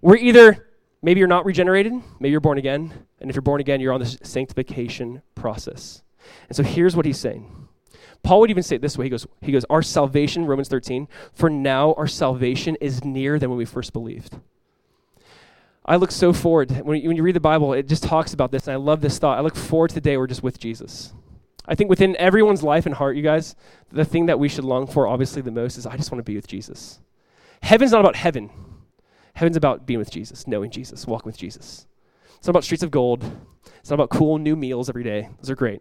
[0.00, 0.67] We're either
[1.02, 4.00] Maybe you're not regenerated, maybe you're born again, and if you're born again, you're on
[4.00, 6.02] this sanctification process.
[6.48, 7.68] And so here's what he's saying.
[8.22, 9.06] Paul would even say it this way.
[9.06, 13.48] He goes, he goes, Our salvation, Romans 13, for now our salvation is nearer than
[13.48, 14.38] when we first believed.
[15.84, 16.70] I look so forward.
[16.84, 19.00] When you, when you read the Bible, it just talks about this, and I love
[19.00, 19.38] this thought.
[19.38, 21.14] I look forward to the day we're just with Jesus.
[21.64, 23.54] I think within everyone's life and heart, you guys,
[23.90, 26.30] the thing that we should long for, obviously, the most is I just want to
[26.30, 26.98] be with Jesus.
[27.62, 28.50] Heaven's not about heaven.
[29.38, 31.86] Heaven's about being with Jesus, knowing Jesus, walking with Jesus.
[32.38, 33.22] It's not about streets of gold.
[33.76, 35.28] It's not about cool new meals every day.
[35.40, 35.80] Those are great.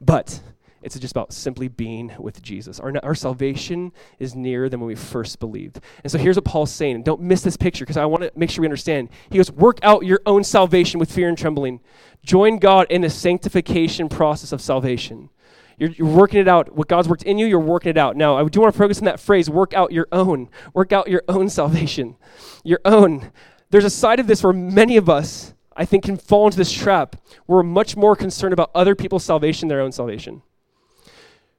[0.00, 0.40] But
[0.80, 2.78] it's just about simply being with Jesus.
[2.78, 5.80] Our, our salvation is nearer than when we first believed.
[6.04, 7.02] And so here's what Paul's saying.
[7.02, 9.08] Don't miss this picture because I want to make sure we understand.
[9.28, 11.80] He goes, Work out your own salvation with fear and trembling.
[12.22, 15.30] Join God in the sanctification process of salvation.
[15.78, 16.74] You're, you're, working it out.
[16.74, 18.16] What God's worked in you, you're working it out.
[18.16, 20.48] Now, I do want to focus on that phrase work out your own.
[20.72, 22.16] Work out your own salvation.
[22.62, 23.32] Your own.
[23.70, 26.72] There's a side of this where many of us, I think, can fall into this
[26.72, 27.16] trap.
[27.46, 30.42] We're much more concerned about other people's salvation their own salvation.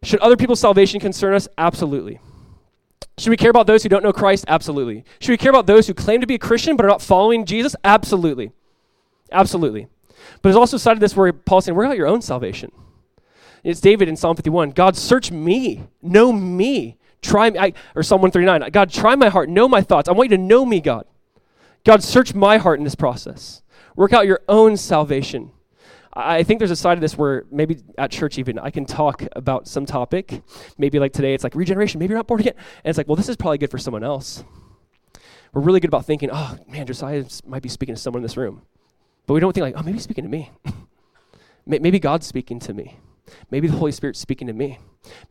[0.04, 1.48] Should other people's salvation concern us?
[1.58, 2.20] Absolutely.
[3.18, 4.46] Should we care about those who don't know Christ?
[4.48, 5.06] Absolutely.
[5.20, 7.46] Should we care about those who claim to be a Christian but are not following
[7.46, 7.76] Jesus?
[7.84, 8.52] Absolutely.
[9.32, 9.88] Absolutely.
[10.42, 12.72] But there's also a side of this where Paul's saying, work out your own salvation.
[13.66, 14.72] It's David in Psalm 51.
[14.72, 18.70] God, search me, know me, try me, I, or Psalm 139.
[18.70, 20.08] God, try my heart, know my thoughts.
[20.08, 21.08] I want you to know me, God.
[21.84, 23.64] God, search my heart in this process.
[23.96, 25.52] Work out your own salvation.
[26.14, 29.24] I think there's a side of this where maybe at church even I can talk
[29.36, 30.44] about some topic.
[30.78, 31.98] Maybe like today it's like regeneration.
[31.98, 32.54] Maybe you're not born again.
[32.84, 34.44] And it's like, well, this is probably good for someone else.
[35.54, 38.38] We're really good about thinking, oh man, Josiah might be speaking to someone in this
[38.38, 38.62] room.
[39.26, 40.52] But we don't think like, oh, maybe he's speaking to me.
[41.66, 43.00] maybe God's speaking to me.
[43.52, 44.80] Maybe the Holy Spirit's speaking to me.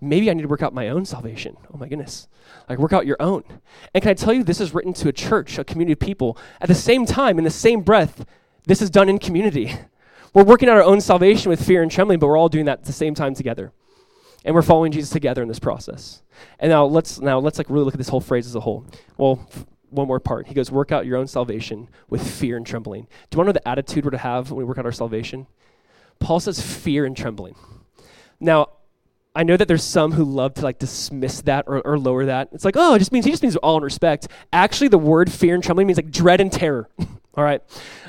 [0.00, 1.57] Maybe I need to work out my own salvation.
[1.72, 2.28] Oh my goodness.
[2.68, 3.44] Like, work out your own.
[3.92, 6.38] And can I tell you, this is written to a church, a community of people.
[6.61, 8.24] At the same time, in the same breath,
[8.66, 9.74] this is done in community.
[10.33, 12.80] We're working out our own salvation with fear and trembling, but we're all doing that
[12.80, 13.72] at the same time together.
[14.44, 16.22] And we're following Jesus together in this process.
[16.59, 18.85] And now let's now let's like really look at this whole phrase as a whole.
[19.16, 19.48] Well,
[19.90, 20.48] one more part.
[20.48, 23.02] He goes, work out your own salvation with fear and trembling.
[23.30, 24.92] Do you want to know the attitude we're to have when we work out our
[24.92, 25.46] salvation?
[26.18, 27.54] Paul says fear and trembling.
[28.44, 28.68] Now,
[29.35, 32.50] I know that there's some who love to like dismiss that or, or lower that.
[32.52, 34.28] It's like, oh, it just means he just means all in respect.
[34.52, 36.88] Actually, the word fear and trembling means like dread and terror.
[37.35, 37.61] all right,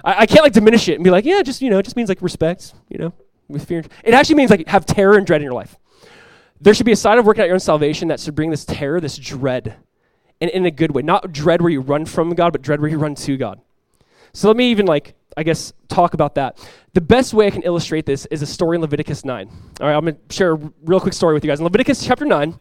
[0.04, 1.96] I, I, can't like diminish it and be like, yeah, just you know, it just
[1.96, 2.74] means like respect.
[2.90, 3.14] You know,
[3.48, 3.84] with fear.
[4.04, 5.78] It actually means like have terror and dread in your life.
[6.62, 8.66] There should be a side of working out your own salvation that should bring this
[8.66, 9.78] terror, this dread,
[10.42, 11.02] and in a good way.
[11.02, 13.62] Not dread where you run from God, but dread where you run to God.
[14.34, 16.66] So let me even like I guess, talk about that.
[16.94, 19.50] The best way I can illustrate this is a story in Leviticus 9.
[19.82, 21.60] All right, I'm going to share a real quick story with you guys.
[21.60, 22.58] In Leviticus chapter 9,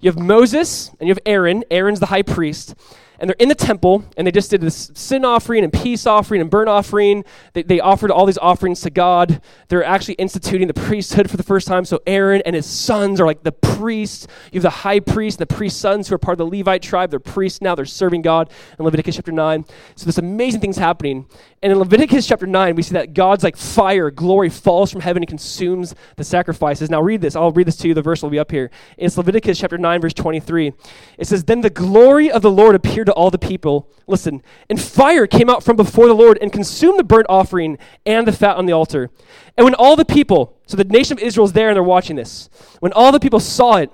[0.00, 1.64] you have Moses and you have Aaron.
[1.70, 2.74] Aaron's the high priest
[3.22, 6.40] and they're in the temple, and they just did this sin offering and peace offering
[6.40, 7.24] and burnt offering.
[7.52, 9.40] They, they offered all these offerings to God.
[9.68, 11.84] They're actually instituting the priesthood for the first time.
[11.84, 14.26] So Aaron and his sons are like the priests.
[14.50, 16.82] You have the high priest and the priest's sons who are part of the Levite
[16.82, 17.10] tribe.
[17.10, 17.76] They're priests now.
[17.76, 19.66] They're serving God in Leviticus chapter 9.
[19.94, 21.26] So this amazing thing's happening.
[21.62, 25.22] And in Leviticus chapter 9, we see that God's like fire, glory falls from heaven
[25.22, 26.90] and consumes the sacrifices.
[26.90, 27.36] Now read this.
[27.36, 27.94] I'll read this to you.
[27.94, 28.72] The verse will be up here.
[28.98, 30.72] It's Leviticus chapter 9, verse 23.
[31.18, 33.90] It says, Then the glory of the Lord appeared to all the people.
[34.06, 38.26] Listen, and fire came out from before the Lord and consumed the burnt offering and
[38.26, 39.10] the fat on the altar.
[39.56, 42.16] And when all the people, so the nation of Israel is there and they're watching
[42.16, 42.48] this,
[42.80, 43.90] when all the people saw it,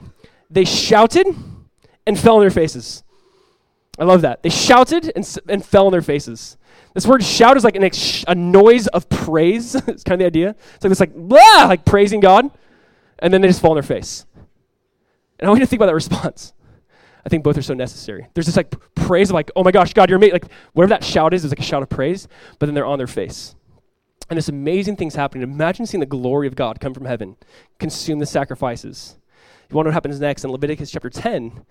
[0.51, 1.27] they shouted
[2.07, 3.03] and fell on their faces.
[3.99, 4.43] I love that.
[4.43, 6.57] They shouted and, and fell on their faces.
[6.95, 9.75] This word shout is like an ex- a noise of praise.
[9.87, 10.51] it's kind of the idea.
[10.75, 12.51] It's like this like, blah, like praising God.
[13.19, 14.25] And then they just fall on their face.
[15.39, 16.53] And I want you to think about that response.
[17.29, 18.27] I think both are so necessary.
[18.33, 20.33] There's this like praise of like, oh my gosh, God, you're amazing.
[20.33, 22.27] Like whatever that shout is, is like a shout of praise,
[22.59, 23.55] but then they're on their face.
[24.31, 25.43] And this amazing thing's happening.
[25.43, 27.37] Imagine seeing the glory of God come from heaven,
[27.79, 29.19] consume the sacrifices.
[29.69, 31.67] You want to what happens next in Leviticus chapter 10?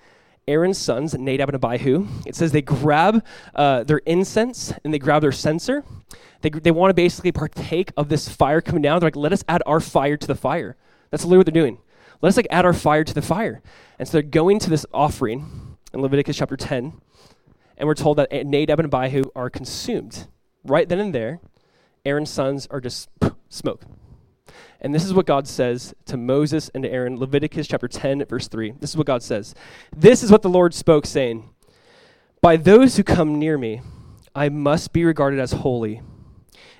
[0.47, 5.23] Aaron's sons, Nadab and Abihu, it says they grab uh, their incense and they grab
[5.23, 5.83] their censer.
[6.41, 8.99] They, they want to basically partake of this fire coming down.
[8.99, 10.77] They're like, let us add our fire to the fire.
[11.09, 11.79] That's literally what they're doing.
[12.21, 13.61] Let us like add our fire to the fire.
[13.99, 16.93] And so they're going to this offering in Leviticus chapter 10,
[17.77, 20.27] and we're told that Nadab and Abihu are consumed.
[20.63, 21.39] Right then and there,
[22.05, 23.09] Aaron's sons are just
[23.49, 23.83] smoke.
[24.79, 28.47] And this is what God says to Moses and to Aaron, Leviticus chapter 10, verse
[28.47, 28.73] 3.
[28.79, 29.55] This is what God says.
[29.95, 31.49] This is what the Lord spoke, saying,
[32.41, 33.81] By those who come near me,
[34.35, 36.01] I must be regarded as holy,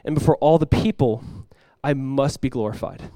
[0.06, 1.24] and before all the people,
[1.84, 3.10] I must be glorified.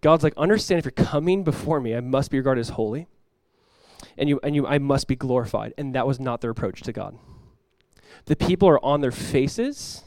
[0.00, 3.06] God's like, understand if you're coming before me, I must be regarded as holy.
[4.16, 5.74] And you and you I must be glorified.
[5.76, 7.18] And that was not their approach to God.
[8.24, 10.04] The people are on their faces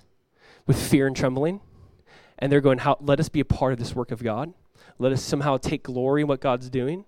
[0.65, 1.61] with fear and trembling,
[2.39, 4.53] and they're going, How let us be a part of this work of God.
[4.99, 7.05] Let us somehow take glory in what God's doing.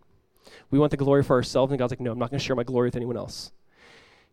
[0.69, 2.55] We want the glory for ourselves, and God's like, No, I'm not going to share
[2.55, 3.51] my glory with anyone else.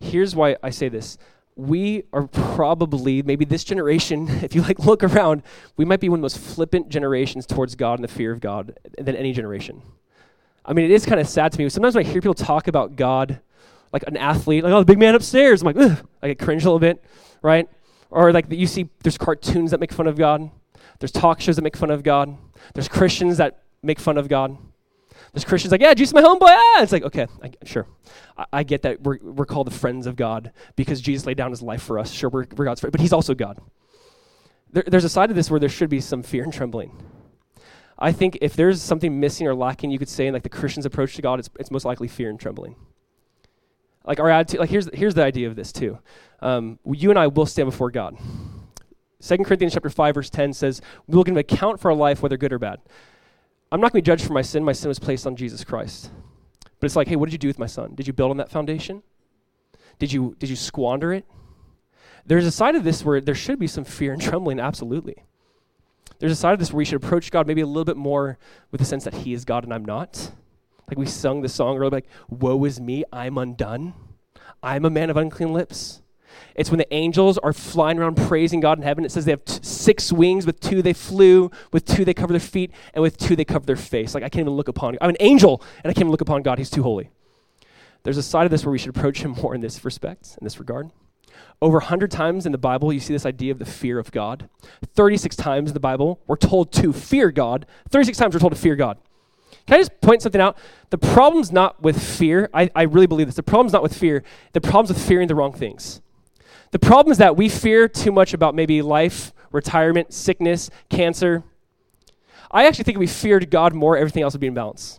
[0.00, 1.16] Here's why I say this
[1.56, 5.42] we are probably maybe this generation if you like look around
[5.76, 8.40] we might be one of the most flippant generations towards god and the fear of
[8.40, 9.82] god than any generation.
[10.64, 11.68] I mean it is kind of sad to me.
[11.68, 13.40] Sometimes when i hear people talk about god
[13.92, 16.06] like an athlete like oh the big man upstairs i'm like Ugh.
[16.22, 17.02] i get cringe a little bit
[17.42, 17.68] right?
[18.10, 20.50] Or like you see there's cartoons that make fun of god
[21.00, 22.36] there's talk shows that make fun of god
[22.74, 24.56] there's christians that make fun of god
[25.32, 26.48] there's Christians like, yeah, Jesus, my homeboy.
[26.48, 27.86] Ah, it's like, okay, I, sure.
[28.36, 31.50] I, I, get that we're, we're called the friends of God because Jesus laid down
[31.50, 32.10] his life for us.
[32.10, 33.58] Sure, we're, we're God's friend, but he's also God.
[34.70, 37.02] There, there's a side of this where there should be some fear and trembling.
[37.98, 40.84] I think if there's something missing or lacking, you could say in like the Christian's
[40.84, 42.76] approach to God, it's, it's most likely fear and trembling.
[44.04, 45.98] Like our attitude, like here's, here's the idea of this too.
[46.40, 48.18] Um, you and I will stand before God.
[49.20, 52.22] 2 Corinthians chapter 5, verse 10 says, We will give an account for our life,
[52.22, 52.80] whether good or bad.
[53.72, 54.62] I'm not going to be judged for my sin.
[54.62, 56.10] My sin was placed on Jesus Christ.
[56.78, 57.94] But it's like, hey, what did you do with my son?
[57.94, 59.02] Did you build on that foundation?
[59.98, 61.24] Did you, did you squander it?
[62.26, 65.24] There's a side of this where there should be some fear and trembling, absolutely.
[66.18, 68.38] There's a side of this where we should approach God maybe a little bit more
[68.70, 70.32] with the sense that He is God and I'm not.
[70.86, 73.94] Like we sung the song earlier, like, Woe is me, I'm undone.
[74.62, 76.02] I'm a man of unclean lips.
[76.54, 79.04] It's when the angels are flying around praising God in heaven.
[79.04, 80.46] It says they have t- six wings.
[80.46, 81.50] With two they flew.
[81.72, 82.72] With two they cover their feet.
[82.94, 84.14] And with two they cover their face.
[84.14, 84.96] Like I can't even look upon.
[85.00, 86.58] I'm an angel, and I can't even look upon God.
[86.58, 87.10] He's too holy.
[88.02, 90.44] There's a side of this where we should approach Him more in this respect, in
[90.44, 90.90] this regard.
[91.60, 94.48] Over 100 times in the Bible, you see this idea of the fear of God.
[94.94, 97.66] 36 times in the Bible, we're told to fear God.
[97.90, 98.98] 36 times we're told to fear God.
[99.66, 100.58] Can I just point something out?
[100.90, 102.50] The problem's not with fear.
[102.52, 103.36] I, I really believe this.
[103.36, 104.24] The problem's not with fear.
[104.54, 106.00] The problem's with fearing the wrong things.
[106.72, 111.44] The problem is that we fear too much about maybe life, retirement, sickness, cancer.
[112.50, 114.98] I actually think if we feared God more, everything else would be in balance.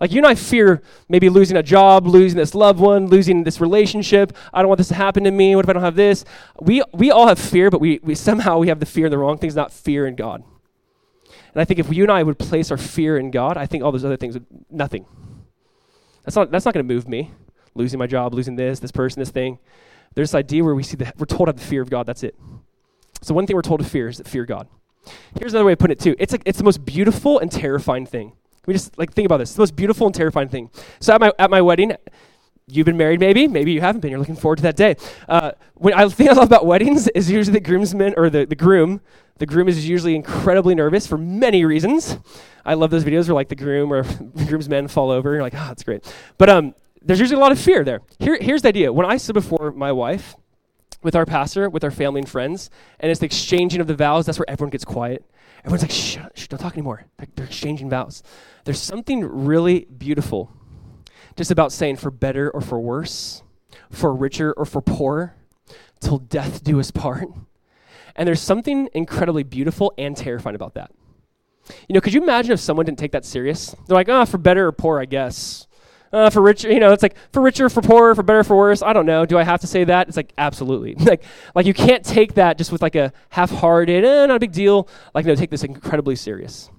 [0.00, 3.60] Like you and I fear maybe losing a job, losing this loved one, losing this
[3.60, 4.36] relationship.
[4.52, 5.56] I don't want this to happen to me.
[5.56, 6.24] What if I don't have this?
[6.60, 9.18] We, we all have fear, but we, we somehow we have the fear in the
[9.18, 10.44] wrong things, not fear in God.
[11.52, 13.82] And I think if you and I would place our fear in God, I think
[13.82, 15.06] all those other things would nothing.
[16.24, 17.32] That's not that's not going to move me.
[17.74, 19.58] Losing my job, losing this, this person, this thing.
[20.14, 22.06] There's this idea where we see that we're told to have the fear of God.
[22.06, 22.34] That's it.
[23.22, 24.68] So one thing we're told to fear is that fear God.
[25.38, 26.14] Here's another way of putting it too.
[26.18, 28.32] It's like it's the most beautiful and terrifying thing.
[28.66, 29.50] We just like think about this.
[29.50, 30.70] It's the most beautiful and terrifying thing.
[31.00, 31.96] So at my at my wedding,
[32.66, 34.10] you've been married maybe, maybe you haven't been.
[34.10, 34.96] You're looking forward to that day.
[35.28, 38.56] Uh, when I think I love about weddings is usually the groomsman or the, the
[38.56, 39.00] groom.
[39.38, 42.18] The groom is usually incredibly nervous for many reasons.
[42.64, 44.02] I love those videos where like the groom or
[44.46, 45.30] groomsmen fall over.
[45.30, 46.12] And You're like, oh, that's great.
[46.38, 46.74] But um,
[47.08, 48.02] there's usually a lot of fear there.
[48.18, 48.92] Here, here's the idea.
[48.92, 50.36] When I stood before my wife,
[51.02, 52.68] with our pastor, with our family and friends,
[53.00, 55.24] and it's the exchanging of the vows, that's where everyone gets quiet.
[55.60, 57.06] Everyone's like, shh, shh don't talk anymore.
[57.16, 58.22] They're, they're exchanging vows.
[58.64, 60.52] There's something really beautiful
[61.34, 63.42] just about saying for better or for worse,
[63.90, 65.34] for richer or for poorer,
[66.00, 67.24] till death do us part.
[68.16, 70.90] And there's something incredibly beautiful and terrifying about that.
[71.88, 73.74] You know, could you imagine if someone didn't take that serious?
[73.86, 75.67] They're like, ah, oh, for better or poor, I guess.
[76.12, 78.82] Uh, for richer, you know, it's like for richer, for poorer, for better, for worse.
[78.82, 79.26] I don't know.
[79.26, 80.08] Do I have to say that?
[80.08, 80.94] It's like absolutely.
[81.04, 81.22] like,
[81.54, 84.88] like you can't take that just with like a half-hearted, eh, not a big deal.
[85.14, 86.70] Like, no, take this incredibly serious.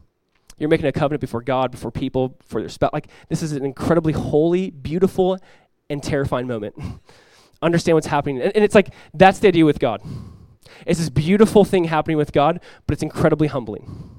[0.57, 2.91] You're making a covenant before God, before people, for their spouse.
[2.91, 5.37] Like, this is an incredibly holy, beautiful,
[5.89, 6.75] and terrifying moment.
[7.61, 10.01] Understand what's happening, and, and it's like that's the idea with God.
[10.85, 14.09] It's this beautiful thing happening with God, but it's incredibly humbling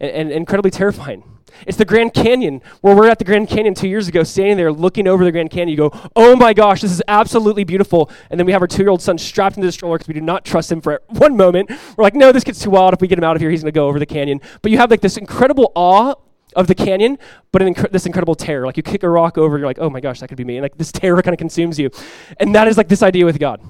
[0.00, 1.22] and, and incredibly terrifying.
[1.66, 4.72] It's the Grand Canyon, where we're at the Grand Canyon two years ago, standing there
[4.72, 5.68] looking over the Grand Canyon.
[5.68, 8.10] You go, oh my gosh, this is absolutely beautiful.
[8.30, 10.14] And then we have our two year old son strapped into the stroller because we
[10.14, 11.70] do not trust him for one moment.
[11.96, 12.94] We're like, no, this gets too wild.
[12.94, 14.40] If we get him out of here, he's going to go over the canyon.
[14.62, 16.14] But you have like this incredible awe
[16.56, 17.18] of the canyon,
[17.52, 18.66] but inc- this incredible terror.
[18.66, 20.56] Like you kick a rock over, you're like, oh my gosh, that could be me.
[20.56, 21.90] And like this terror kind of consumes you.
[22.38, 23.60] And that is like this idea with God.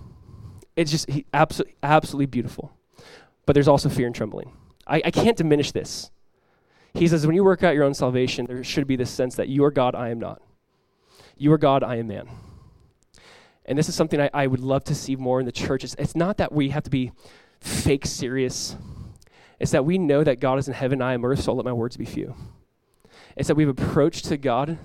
[0.77, 2.73] It's just he, absolutely, absolutely beautiful.
[3.47, 4.53] But there's also fear and trembling.
[4.87, 6.11] I, I can't diminish this.
[6.95, 9.49] He says, when you work out your own salvation, there should be this sense that
[9.49, 10.43] you are God, I am not.
[11.37, 12.29] You are God, I am man.
[13.65, 15.85] And this is something I, I would love to see more in the church.
[15.85, 17.13] It's, it's not that we have to be
[17.61, 18.77] fake serious,
[19.59, 21.67] it's that we know that God is in heaven, I am earth, so I'll let
[21.67, 22.35] my words be few.
[23.37, 24.79] It's that we've approached to God.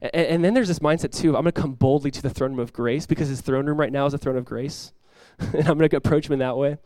[0.00, 1.36] And, and then there's this mindset, too.
[1.36, 3.78] I'm going to come boldly to the throne room of grace because his throne room
[3.78, 4.92] right now is a throne of grace.
[5.38, 6.78] and I'm going to approach him in that way.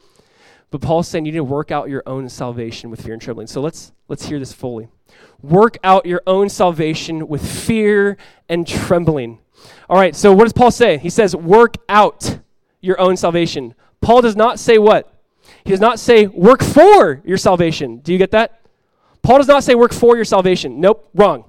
[0.70, 3.46] But Paul's saying you need to work out your own salvation with fear and trembling.
[3.46, 4.88] So let's let's hear this fully.
[5.42, 8.16] Work out your own salvation with fear
[8.48, 9.38] and trembling.
[9.88, 10.98] All right, so what does Paul say?
[10.98, 12.40] He says, work out
[12.80, 13.74] your own salvation.
[14.00, 15.12] Paul does not say what?
[15.64, 17.98] He does not say work for your salvation.
[17.98, 18.60] Do you get that?
[19.22, 20.80] Paul does not say work for your salvation.
[20.80, 21.44] Nope, wrong.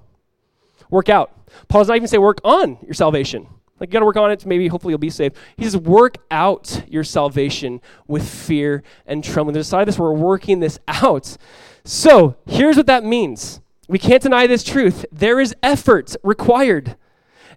[0.90, 1.32] Work out.
[1.68, 3.48] Paul does not even say work on your salvation.
[3.80, 4.46] Like you got to work on it.
[4.46, 5.36] Maybe hopefully you'll be saved.
[5.56, 9.62] He says, work out your salvation with fear and trembling.
[9.64, 11.38] Side of this we're working this out.
[11.84, 13.62] So here's what that means.
[13.88, 15.06] We can't deny this truth.
[15.12, 16.98] There is effort required.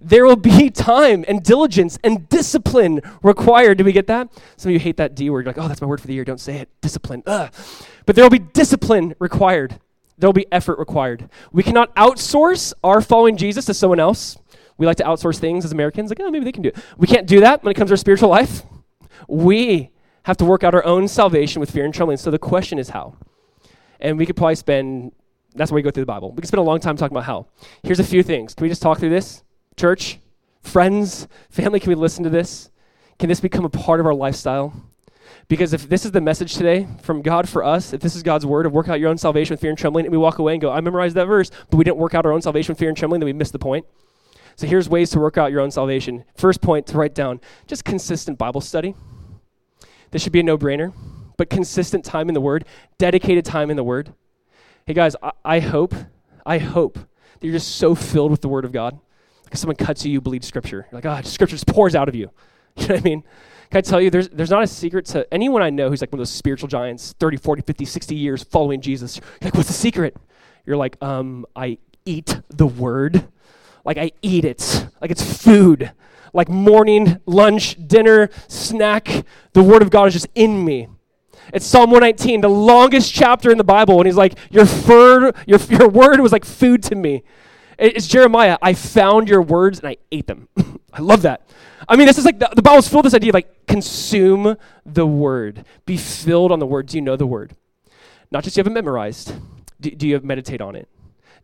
[0.01, 3.79] There will be time and diligence and discipline required.
[3.79, 4.33] Do we get that?
[4.57, 5.45] Some of you hate that D word.
[5.45, 6.25] You're like, oh, that's my word for the year.
[6.25, 6.69] Don't say it.
[6.81, 7.23] Discipline.
[7.27, 7.53] Ugh.
[8.07, 9.79] But there will be discipline required.
[10.19, 11.29] There will be effort required.
[11.51, 14.39] We cannot outsource our following Jesus to someone else.
[14.81, 16.79] We like to outsource things as Americans, like, oh, maybe they can do it.
[16.97, 18.63] We can't do that when it comes to our spiritual life.
[19.29, 19.91] We
[20.23, 22.17] have to work out our own salvation with fear and trembling.
[22.17, 23.15] So the question is how?
[24.01, 25.13] And we could probably spend,
[25.55, 26.31] that's why we go through the Bible.
[26.31, 27.49] We could spend a long time talking about how.
[27.83, 28.55] Here's a few things.
[28.55, 29.45] Can we just talk through this?
[29.77, 30.19] Church,
[30.63, 32.71] friends, family, can we listen to this?
[33.19, 34.73] Can this become a part of our lifestyle?
[35.49, 38.47] Because if this is the message today from God for us, if this is God's
[38.47, 40.55] word of work out your own salvation with fear and trembling, and we walk away
[40.55, 42.79] and go, I memorized that verse, but we didn't work out our own salvation with
[42.79, 43.85] fear and trembling, then we missed the point.
[44.61, 46.23] So here's ways to work out your own salvation.
[46.35, 48.95] First point to write down just consistent Bible study.
[50.11, 50.93] This should be a no brainer,
[51.39, 52.67] but consistent time in the Word,
[52.99, 54.13] dedicated time in the Word.
[54.85, 55.95] Hey guys, I, I hope,
[56.45, 59.01] I hope that you're just so filled with the Word of God.
[59.45, 60.87] Like someone cuts you, you bleed Scripture.
[60.93, 62.31] You're like, ah, oh, Scripture just pours out of you.
[62.77, 63.23] You know what I mean?
[63.71, 66.13] Can I tell you, there's, there's not a secret to anyone I know who's like
[66.13, 69.17] one of those spiritual giants, 30, 40, 50, 60 years following Jesus.
[69.17, 70.19] You're like, what's the secret?
[70.67, 73.27] You're like, um, I eat the Word.
[73.85, 74.87] Like I eat it.
[75.01, 75.93] Like it's food.
[76.33, 79.25] Like morning, lunch, dinner, snack.
[79.53, 80.89] The Word of God is just in me.
[81.53, 85.59] It's Psalm 119, the longest chapter in the Bible, and he's like, Your, fur, your,
[85.69, 87.25] your word was like food to me.
[87.77, 88.59] It's Jeremiah.
[88.61, 90.49] I found your words and I ate them.
[90.93, 91.49] I love that.
[91.89, 94.57] I mean, this is like the, the Bible's full of this idea of like consume
[94.85, 96.87] the word, be filled on the word.
[96.87, 97.57] Do you know the word?
[98.31, 99.33] Not just you have it memorized.
[99.81, 100.89] Do, do you meditate on it?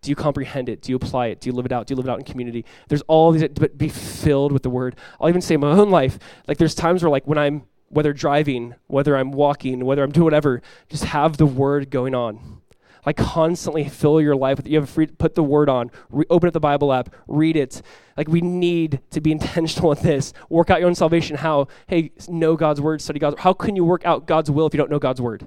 [0.03, 0.83] Do you comprehend it?
[0.83, 1.41] Do you apply it?
[1.41, 1.87] Do you live it out?
[1.87, 2.65] Do you live it out in community?
[2.89, 4.97] There's all these, but be filled with the word.
[5.21, 8.75] I'll even say my own life, like there's times where like when I'm whether driving,
[8.89, 12.61] whether I'm walking, whether I'm doing whatever, just have the word going on.
[13.05, 16.27] Like constantly fill your life with you have a free put the word on, re-
[16.29, 17.81] open up the Bible app, read it.
[18.17, 20.33] Like we need to be intentional with this.
[20.49, 21.37] Work out your own salvation.
[21.37, 21.69] How?
[21.87, 23.39] Hey, know God's word, study God's.
[23.39, 25.47] How can you work out God's will if you don't know God's word?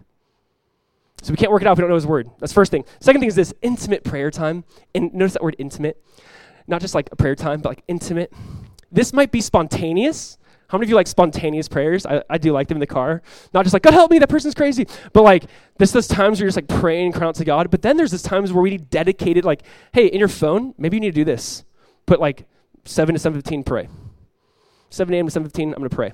[1.21, 2.29] So we can't work it out if we don't know His word.
[2.39, 2.85] That's first thing.
[2.99, 4.63] Second thing is this intimate prayer time.
[4.95, 6.01] And notice that word intimate,
[6.67, 8.33] not just like a prayer time, but like intimate.
[8.91, 10.37] This might be spontaneous.
[10.69, 12.05] How many of you like spontaneous prayers?
[12.05, 13.23] I, I do like them in the car.
[13.53, 14.87] Not just like, God help me, that person's crazy.
[15.13, 15.45] But like,
[15.77, 17.71] this those times where you're just like praying and crying out to God.
[17.71, 19.63] But then there's this times where we need dedicated, like,
[19.93, 21.63] hey, in your phone, maybe you need to do this.
[22.05, 22.45] Put like
[22.85, 23.89] 7 to 7.15, pray.
[24.91, 25.27] 7 a.m.
[25.27, 26.11] to 7.15, I'm going to pray.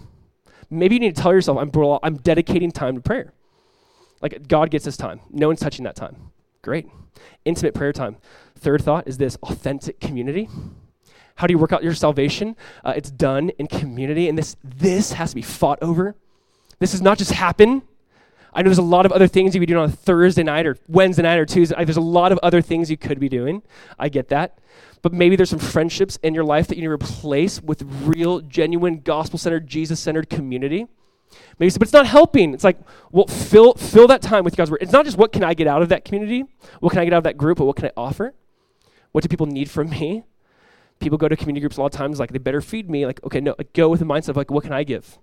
[0.69, 3.33] Maybe you need to tell yourself, I'm, I'm dedicating time to prayer.
[4.21, 5.19] Like, God gets his time.
[5.29, 6.31] No one's touching that time.
[6.61, 6.87] Great.
[7.43, 8.17] Intimate prayer time.
[8.57, 10.49] Third thought is this authentic community.
[11.35, 12.55] How do you work out your salvation?
[12.83, 16.15] Uh, it's done in community, and this this has to be fought over.
[16.79, 17.81] This does not just happen.
[18.53, 20.43] I know there's a lot of other things you could be doing on a Thursday
[20.43, 21.75] night or Wednesday night or Tuesday.
[21.83, 23.63] There's a lot of other things you could be doing.
[23.99, 24.59] I get that.
[25.01, 28.39] But maybe there's some friendships in your life that you need to replace with real,
[28.39, 30.87] genuine, gospel centered, Jesus centered community.
[31.59, 32.53] Maybe, but it's not helping.
[32.53, 32.77] It's like,
[33.11, 34.79] well, fill, fill that time with God's word.
[34.81, 36.43] It's not just what can I get out of that community,
[36.79, 38.33] what can I get out of that group, but what can I offer?
[39.11, 40.23] What do people need from me?
[40.99, 43.05] people go to community groups a lot of times like they better feed me.
[43.05, 45.17] Like okay no like, go with the mindset of like what can i give?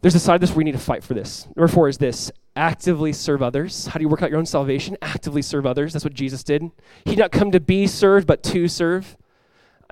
[0.00, 1.46] There's a side of this where we need to fight for this.
[1.56, 2.30] Number four is this.
[2.56, 3.86] Actively serve others.
[3.86, 4.98] How do you work out your own salvation?
[5.00, 5.94] Actively serve others.
[5.94, 6.62] That's what jesus did.
[7.04, 9.16] He did not come to be served but to serve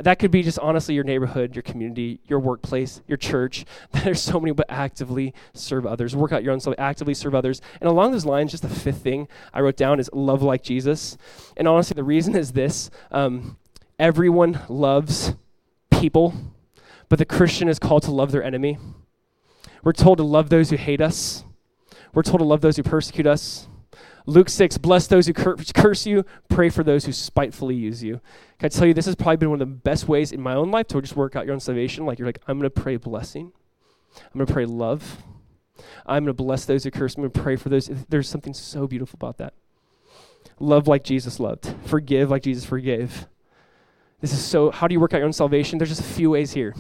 [0.05, 3.65] that could be just honestly your neighborhood your community your workplace your church
[4.05, 7.61] there's so many but actively serve others work out your own salvation actively serve others
[7.81, 11.17] and along those lines just the fifth thing i wrote down is love like jesus
[11.57, 13.57] and honestly the reason is this um,
[14.03, 15.35] Everyone loves
[15.93, 16.35] people,
[17.09, 18.79] but the Christian is called to love their enemy.
[19.85, 21.45] We're told to love those who hate us.
[22.13, 23.69] We're told to love those who persecute us.
[24.27, 28.21] Luke 6, bless those who cur- curse you, pray for those who spitefully use you.
[28.59, 30.55] Can I tell you, this has probably been one of the best ways in my
[30.55, 32.07] own life to just work out your own salvation.
[32.07, 33.53] Like, you're like, I'm going to pray blessing,
[34.17, 35.23] I'm going to pray love.
[36.07, 37.17] I'm going to bless those who curse.
[37.17, 37.87] I'm going to pray for those.
[38.09, 39.55] There's something so beautiful about that.
[40.61, 43.27] Love like Jesus loved, forgive like Jesus forgave.
[44.21, 45.79] This is so, how do you work out your own salvation?
[45.79, 46.75] There's just a few ways here.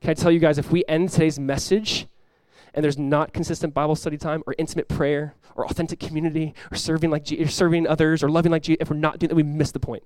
[0.00, 2.06] Can I tell you guys, if we end today's message
[2.74, 7.10] and there's not consistent Bible study time or intimate prayer or authentic community or serving
[7.10, 9.72] like or serving others or loving like Jesus, if we're not doing that, we miss
[9.72, 10.02] the point.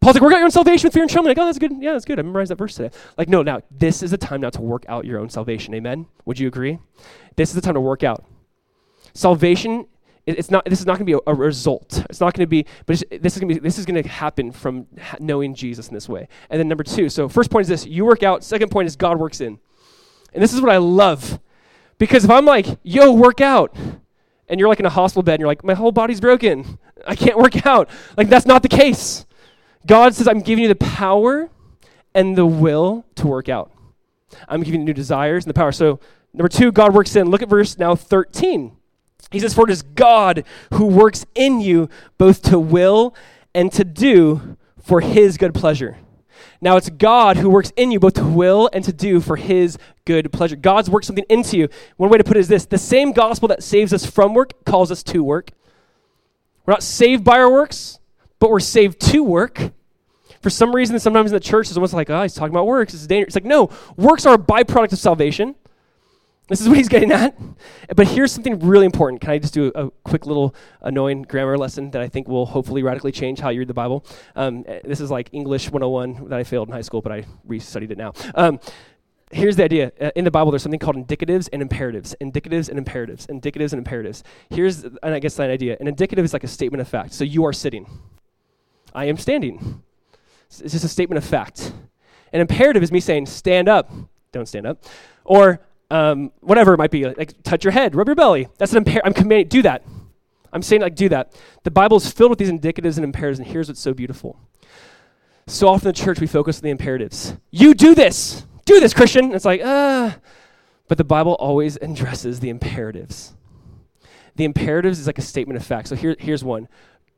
[0.00, 1.30] Paul's like, work out your own salvation with fear and trembling.
[1.30, 1.72] Like, oh, that's good.
[1.80, 2.18] Yeah, that's good.
[2.18, 2.94] I memorized that verse today.
[3.16, 5.74] Like, no, now, this is the time now to work out your own salvation.
[5.74, 6.06] Amen?
[6.26, 6.78] Would you agree?
[7.36, 8.24] This is the time to work out.
[9.14, 9.86] Salvation
[10.26, 12.48] it's not this is not going to be a, a, result it's not going to
[12.48, 15.54] be but this is going to be this is going to happen from ha- knowing
[15.54, 18.22] jesus in this way and then number two so first point is this you work
[18.22, 19.58] out second point is god works in
[20.34, 21.38] and this is what i love
[21.98, 23.74] because if i'm like yo work out
[24.48, 27.14] and you're like in a hospital bed and you're like my whole body's broken i
[27.14, 29.24] can't work out like that's not the case.
[29.86, 31.48] God says i'm giving you the power
[32.14, 33.70] and the will to work out.
[34.48, 35.70] I'm giving you new desires and the power.
[35.70, 36.00] So
[36.32, 38.76] number two god works in look at verse now 13
[39.30, 40.44] he says, For it is God
[40.74, 41.88] who works in you
[42.18, 43.14] both to will
[43.54, 45.98] and to do for his good pleasure.
[46.60, 49.78] Now it's God who works in you both to will and to do for his
[50.04, 50.56] good pleasure.
[50.56, 51.68] God's worked something into you.
[51.96, 54.64] One way to put it is this the same gospel that saves us from work
[54.64, 55.50] calls us to work.
[56.64, 58.00] We're not saved by our works,
[58.38, 59.72] but we're saved to work.
[60.42, 62.94] For some reason, sometimes in the church, it's almost like, oh, he's talking about works.
[62.94, 63.28] It's dangerous.
[63.28, 65.54] It's like, no, works are a byproduct of salvation.
[66.48, 67.36] This is what he's getting at.
[67.94, 69.20] But here's something really important.
[69.20, 72.46] Can I just do a, a quick little annoying grammar lesson that I think will
[72.46, 74.04] hopefully radically change how you read the Bible?
[74.36, 77.90] Um, this is like English 101 that I failed in high school, but I restudied
[77.90, 78.12] it now.
[78.36, 78.60] Um,
[79.32, 79.90] here's the idea.
[80.00, 82.14] Uh, in the bible there's something called indicatives and imperatives.
[82.20, 83.26] Indicatives and imperatives.
[83.26, 84.22] Indicatives and imperatives.
[84.50, 85.76] Here's and i guess that idea.
[85.80, 87.12] An indicative is like a statement of fact.
[87.12, 87.86] So you are sitting.
[88.94, 89.82] I am standing.
[90.48, 91.72] It's just a statement of fact.
[92.32, 93.90] An imperative is me saying stand up.
[94.30, 94.84] Don't stand up.
[95.24, 95.60] Or
[95.90, 98.48] um, whatever it might be, like touch your head, rub your belly.
[98.58, 99.06] That's an imperative.
[99.06, 99.84] I'm commanding, do that.
[100.52, 101.38] I'm saying like do that.
[101.64, 104.40] The Bible is filled with these indicatives and imperatives, and here's what's so beautiful.
[105.46, 107.36] So often in the church we focus on the imperatives.
[107.50, 109.32] You do this, do this, Christian.
[109.32, 110.12] It's like, uh,
[110.88, 113.34] but the Bible always addresses the imperatives.
[114.34, 115.88] The imperatives is like a statement of fact.
[115.88, 116.68] So here, here's one.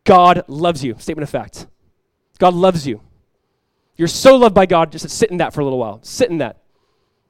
[0.05, 0.95] God loves you.
[0.99, 1.67] Statement of fact.
[2.39, 3.01] God loves you.
[3.97, 5.99] You're so loved by God, just sit in that for a little while.
[6.03, 6.63] Sit in that.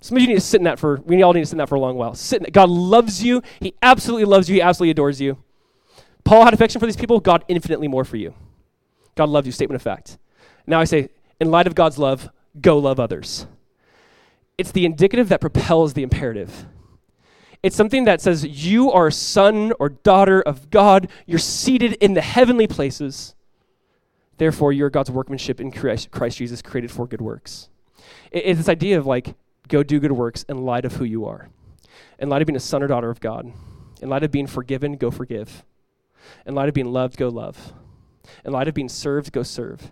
[0.00, 1.58] Some of you need to sit in that for, we all need to sit in
[1.58, 2.14] that for a long while.
[2.14, 2.52] Sit in.
[2.52, 3.42] God loves you.
[3.60, 4.54] He absolutely loves you.
[4.54, 5.38] He absolutely adores you.
[6.24, 7.20] Paul had affection for these people.
[7.20, 8.34] God infinitely more for you.
[9.16, 9.52] God loves you.
[9.52, 10.18] Statement of fact.
[10.66, 11.08] Now I say,
[11.40, 12.30] in light of God's love,
[12.60, 13.46] go love others.
[14.56, 16.66] It's the indicative that propels the imperative.
[17.62, 21.08] It's something that says, You are a son or daughter of God.
[21.26, 23.34] You're seated in the heavenly places.
[24.36, 27.68] Therefore, you're God's workmanship in Christ, Christ Jesus, created for good works.
[28.30, 29.34] it's this idea of like,
[29.68, 31.50] go do good works in light of who you are.
[32.18, 33.52] In light of being a son or daughter of God.
[34.00, 35.64] In light of being forgiven, go forgive.
[36.46, 37.72] In light of being loved, go love.
[38.44, 39.90] In light of being served, go serve.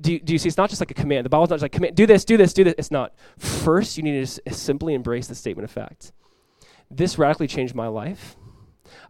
[0.00, 0.48] Do you, do you see?
[0.48, 1.24] It's not just like a command.
[1.24, 2.74] The Bible's not just like command, do this, do this, do this.
[2.78, 3.14] It's not.
[3.38, 6.12] First, you need to simply embrace the statement of fact.
[6.90, 8.36] This radically changed my life.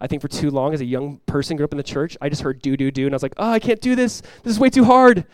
[0.00, 2.28] I think for too long, as a young person, grew up in the church, I
[2.28, 4.20] just heard do, do, do, and I was like, oh, I can't do this.
[4.42, 5.24] This is way too hard.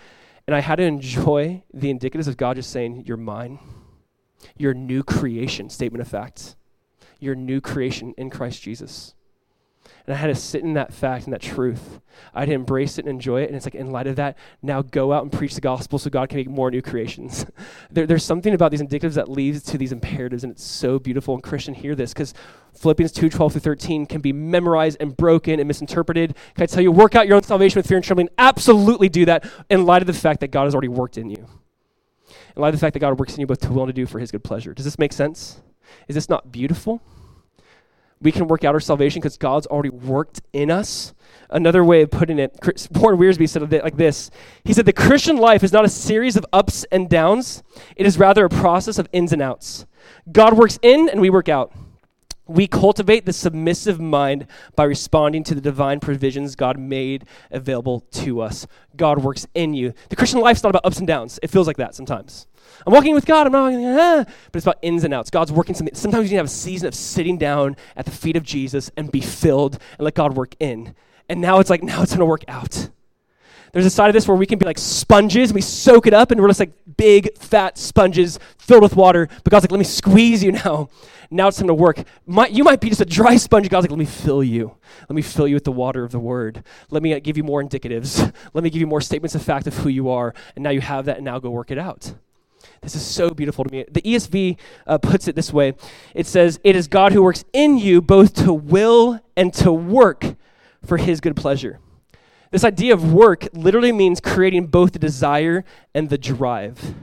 [0.46, 3.58] And I had to enjoy the indicatives of God just saying, You're mine.
[4.56, 6.56] Your new creation, statement of fact.
[7.20, 9.14] Your new creation in Christ Jesus.
[10.06, 12.00] And I had to sit in that fact and that truth.
[12.34, 13.46] I had to embrace it and enjoy it.
[13.46, 16.10] And it's like, in light of that, now go out and preach the gospel so
[16.10, 17.46] God can make more new creations.
[17.90, 21.34] there, there's something about these indicatives that leads to these imperatives, and it's so beautiful.
[21.34, 22.34] And Christian, hear this, because
[22.74, 26.36] Philippians 2 12 through 13 can be memorized and broken and misinterpreted.
[26.54, 28.28] Can I tell you, work out your own salvation with fear and trembling?
[28.36, 31.46] Absolutely do that in light of the fact that God has already worked in you
[32.56, 33.92] in light of the fact that God works in you both to will and to
[33.92, 34.74] do for his good pleasure.
[34.74, 35.60] Does this make sense?
[36.08, 37.02] Is this not beautiful?
[38.20, 41.12] We can work out our salvation because God's already worked in us.
[41.50, 44.30] Another way of putting it, Chris, Warren Wiersbe said it like this
[44.64, 47.62] He said, The Christian life is not a series of ups and downs,
[47.96, 49.86] it is rather a process of ins and outs.
[50.30, 51.72] God works in and we work out.
[52.46, 58.42] We cultivate the submissive mind by responding to the divine provisions God made available to
[58.42, 58.66] us.
[58.96, 59.94] God works in you.
[60.10, 61.38] The Christian life is not about ups and downs.
[61.42, 62.46] It feels like that sometimes.
[62.86, 65.30] I'm walking with God, I'm not, ah, but it's about ins and outs.
[65.30, 65.94] God's working something.
[65.94, 68.90] Sometimes you need to have a season of sitting down at the feet of Jesus
[68.96, 70.94] and be filled and let God work in.
[71.28, 72.90] And now it's like, now it's going to work out.
[73.74, 76.30] There's a side of this where we can be like sponges, we soak it up,
[76.30, 79.28] and we're just like big, fat sponges filled with water.
[79.42, 80.90] But God's like, let me squeeze you now.
[81.28, 82.04] Now it's time to work.
[82.24, 83.68] My, you might be just a dry sponge.
[83.68, 84.76] God's like, let me fill you.
[85.08, 86.62] Let me fill you with the water of the word.
[86.90, 88.32] Let me uh, give you more indicatives.
[88.54, 90.34] Let me give you more statements of fact of who you are.
[90.54, 92.14] And now you have that, and now go work it out.
[92.80, 93.84] This is so beautiful to me.
[93.90, 94.56] The ESV
[94.86, 95.74] uh, puts it this way
[96.14, 100.36] it says, It is God who works in you both to will and to work
[100.86, 101.80] for his good pleasure.
[102.54, 106.94] This idea of work literally means creating both the desire and the drive.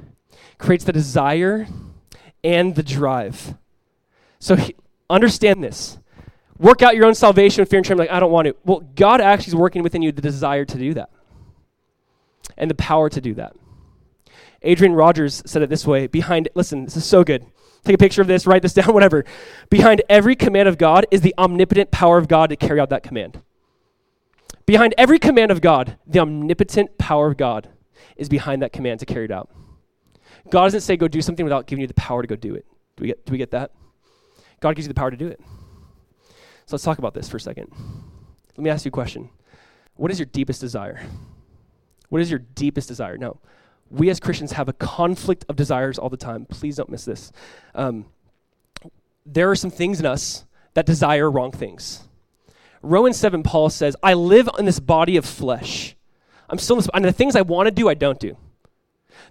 [0.58, 1.68] Creates the desire
[2.42, 3.56] and the drive.
[4.40, 4.78] So he,
[5.10, 6.00] understand this.
[6.58, 8.08] Work out your own salvation with fear and trembling.
[8.08, 8.56] Like, I don't want to.
[8.64, 11.10] Well, God actually is working within you the desire to do that
[12.58, 13.54] and the power to do that.
[14.62, 17.46] Adrian Rogers said it this way behind, listen, this is so good.
[17.84, 19.26] Take a picture of this, write this down, whatever.
[19.70, 23.04] Behind every command of God is the omnipotent power of God to carry out that
[23.04, 23.42] command.
[24.72, 27.68] Behind every command of God, the omnipotent power of God
[28.16, 29.50] is behind that command to carry it out.
[30.50, 32.66] God doesn't say go do something without giving you the power to go do it.
[32.96, 33.72] Do we get, do we get that?
[34.62, 35.42] God gives you the power to do it.
[36.68, 37.70] So let's talk about this for a second.
[38.56, 39.30] Let me ask you a question.
[39.96, 41.06] What is your deepest desire?
[42.08, 43.18] What is your deepest desire?
[43.18, 43.42] No.
[43.90, 46.46] We as Christians have a conflict of desires all the time.
[46.46, 47.34] Please don't miss this.
[47.76, 48.06] Um,
[49.26, 50.46] there are some things in us
[50.76, 52.08] that desire wrong things.
[52.82, 55.96] Romans 7, Paul says, I live in this body of flesh.
[56.50, 58.36] I'm still in this, and the things I want to do, I don't do.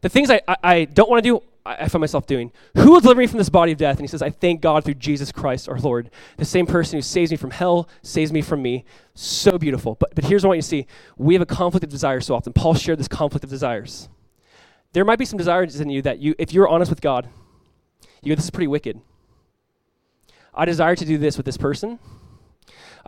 [0.02, 2.52] The things I, I, I don't want to do, I, I, find myself doing.
[2.76, 3.96] Who will deliver me from this body of death?
[3.96, 6.10] And he says, I thank God through Jesus Christ our Lord.
[6.36, 8.84] The same person who saves me from hell, saves me from me.
[9.14, 9.96] So beautiful.
[9.96, 10.86] But, but here's what I want you to see
[11.18, 12.52] we have a conflict of desires so often.
[12.52, 14.08] Paul shared this conflict of desires.
[14.92, 17.28] There might be some desires in you that you, if you're honest with God,
[18.22, 19.00] you go, this is pretty wicked.
[20.54, 21.98] I desire to do this with this person.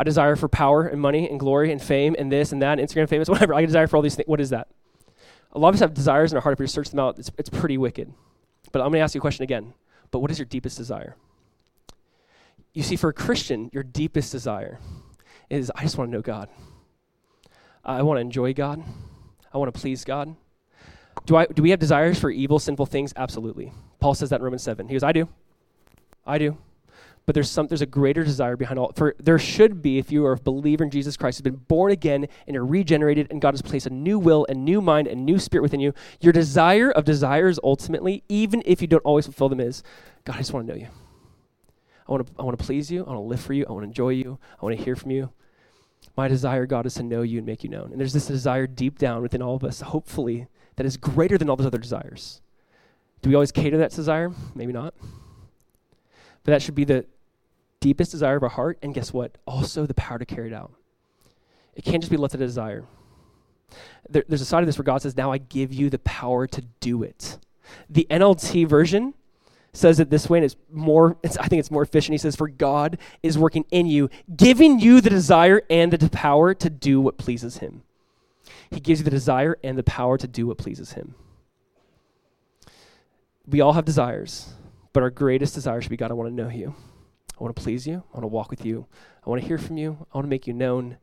[0.02, 2.88] I desire for power and money and glory and fame and this and that, and
[2.88, 3.54] Instagram famous, whatever.
[3.54, 4.26] I desire for all these things.
[4.26, 4.66] What is that?
[5.52, 6.54] A lot of us have desires in our heart.
[6.54, 8.12] If we search them out, it's, it's pretty wicked.
[8.72, 9.74] But I'm going to ask you a question again.
[10.10, 11.14] But what is your deepest desire?
[12.74, 14.80] You see, for a Christian, your deepest desire
[15.48, 16.48] is I just want to know God.
[17.84, 18.82] I want to enjoy God.
[19.54, 20.34] I want to please God.
[21.26, 23.12] Do, I, do we have desires for evil, sinful things?
[23.14, 23.72] Absolutely.
[24.00, 24.88] Paul says that in Romans 7.
[24.88, 25.28] He goes, I do.
[26.26, 26.58] I do.
[27.24, 30.26] But there's some there's a greater desire behind all for there should be, if you
[30.26, 33.54] are a believer in Jesus Christ, who's been born again and you're regenerated, and God
[33.54, 35.94] has placed a new will and new mind and new spirit within you.
[36.20, 39.84] Your desire of desires ultimately, even if you don't always fulfill them, is
[40.24, 40.88] God, I just want to know you.
[42.08, 43.72] I want to I want to please you, I want to live for you, I
[43.72, 45.30] want to enjoy you, I want to hear from you.
[46.16, 47.92] My desire, God, is to know you and make you known.
[47.92, 51.48] And there's this desire deep down within all of us, hopefully, that is greater than
[51.48, 52.40] all those other desires.
[53.22, 54.32] Do we always cater that desire?
[54.54, 54.94] Maybe not.
[56.42, 57.06] But that should be the
[57.82, 59.36] deepest desire of our heart, and guess what?
[59.46, 60.72] Also the power to carry it out.
[61.74, 62.84] It can't just be left as a desire.
[64.08, 66.46] There, there's a side of this where God says, Now I give you the power
[66.46, 67.38] to do it.
[67.90, 69.14] The NLT version
[69.72, 72.12] says it this way, and it's more, it's, I think it's more efficient.
[72.12, 76.54] He says, For God is working in you, giving you the desire and the power
[76.54, 77.82] to do what pleases Him.
[78.70, 81.14] He gives you the desire and the power to do what pleases Him.
[83.46, 84.52] We all have desires,
[84.92, 86.74] but our greatest desire should be God, I want to know you.
[87.38, 88.02] I want to please you.
[88.12, 88.86] I want to walk with you.
[89.24, 90.06] I want to hear from you.
[90.12, 90.98] I want to make you known.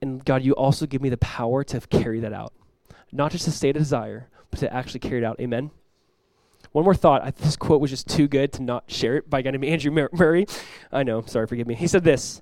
[0.00, 2.52] And God, you also give me the power to carry that out.
[3.12, 5.38] Not just to state a desire, but to actually carry it out.
[5.40, 5.70] Amen.
[6.72, 7.22] One more thought.
[7.22, 9.64] I, this quote was just too good to not share it by a guy named
[9.64, 10.46] Andrew Murray.
[10.90, 11.74] I know, sorry, forgive me.
[11.74, 12.40] He said this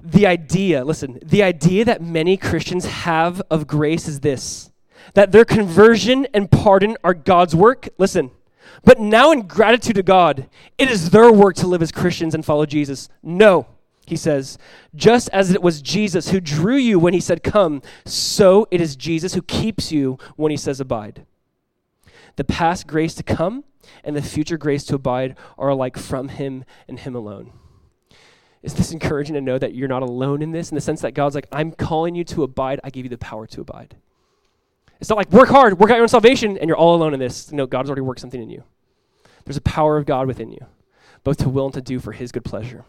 [0.00, 4.70] The idea, listen, the idea that many Christians have of grace is this
[5.14, 7.88] that their conversion and pardon are God's work.
[7.98, 8.30] Listen,
[8.84, 10.48] but now, in gratitude to God,
[10.78, 13.08] it is their work to live as Christians and follow Jesus.
[13.22, 13.66] No,
[14.06, 14.58] he says,
[14.94, 18.96] just as it was Jesus who drew you when he said, Come, so it is
[18.96, 21.26] Jesus who keeps you when he says, Abide.
[22.36, 23.64] The past grace to come
[24.02, 27.52] and the future grace to abide are alike from him and him alone.
[28.62, 31.14] Is this encouraging to know that you're not alone in this in the sense that
[31.14, 33.96] God's like, I'm calling you to abide, I give you the power to abide?
[35.00, 37.20] It's not like work hard, work out your own salvation, and you're all alone in
[37.20, 37.50] this.
[37.50, 38.64] No, God's already worked something in you.
[39.44, 40.66] There's a power of God within you,
[41.24, 42.84] both to will and to do for his good pleasure.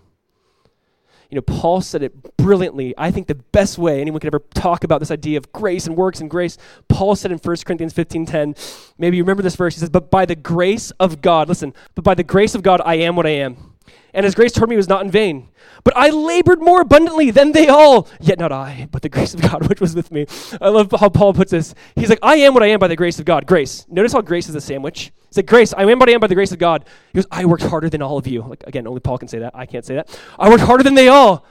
[1.30, 2.93] You know, Paul said it brilliantly.
[2.97, 5.95] I think the best way anyone could ever talk about this idea of grace and
[5.95, 6.57] works and grace.
[6.89, 8.53] Paul said in 1 Corinthians 15:10,
[8.97, 9.76] maybe you remember this verse.
[9.76, 12.82] He says, "But by the grace of God, listen, but by the grace of God
[12.84, 13.70] I am what I am."
[14.14, 15.49] And his grace toward me was not in vain.
[15.84, 19.41] But I labored more abundantly than they all, yet not I, but the grace of
[19.41, 20.26] God which was with me.
[20.59, 21.74] I love how Paul puts this.
[21.95, 23.45] He's like, I am what I am by the grace of God.
[23.47, 23.86] Grace.
[23.89, 25.12] Notice how grace is a sandwich.
[25.28, 26.86] He's like, Grace, I am what I am by the grace of God.
[27.14, 28.41] He goes, I worked harder than all of you.
[28.41, 29.55] Like, again, only Paul can say that.
[29.55, 30.20] I can't say that.
[30.38, 31.45] I worked harder than they all,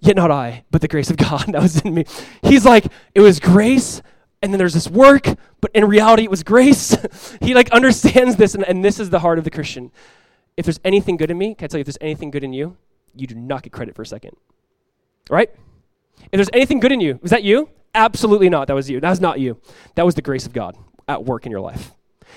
[0.00, 2.04] yet not I, but the grace of God that was in me.
[2.42, 4.02] He's like, it was grace
[4.42, 5.26] and then there's this work,
[5.60, 6.96] but in reality it was grace.
[7.42, 9.92] he like understands this, and, and this is the heart of the Christian
[10.60, 12.52] if there's anything good in me, can I tell you if there's anything good in
[12.52, 12.76] you,
[13.14, 14.36] you do not get credit for a second.
[15.30, 15.50] Right?
[16.20, 17.70] If there's anything good in you, is that you?
[17.94, 18.68] Absolutely not.
[18.68, 19.00] That was you.
[19.00, 19.58] That was not you.
[19.94, 20.76] That was the grace of God
[21.08, 21.92] at work in your life.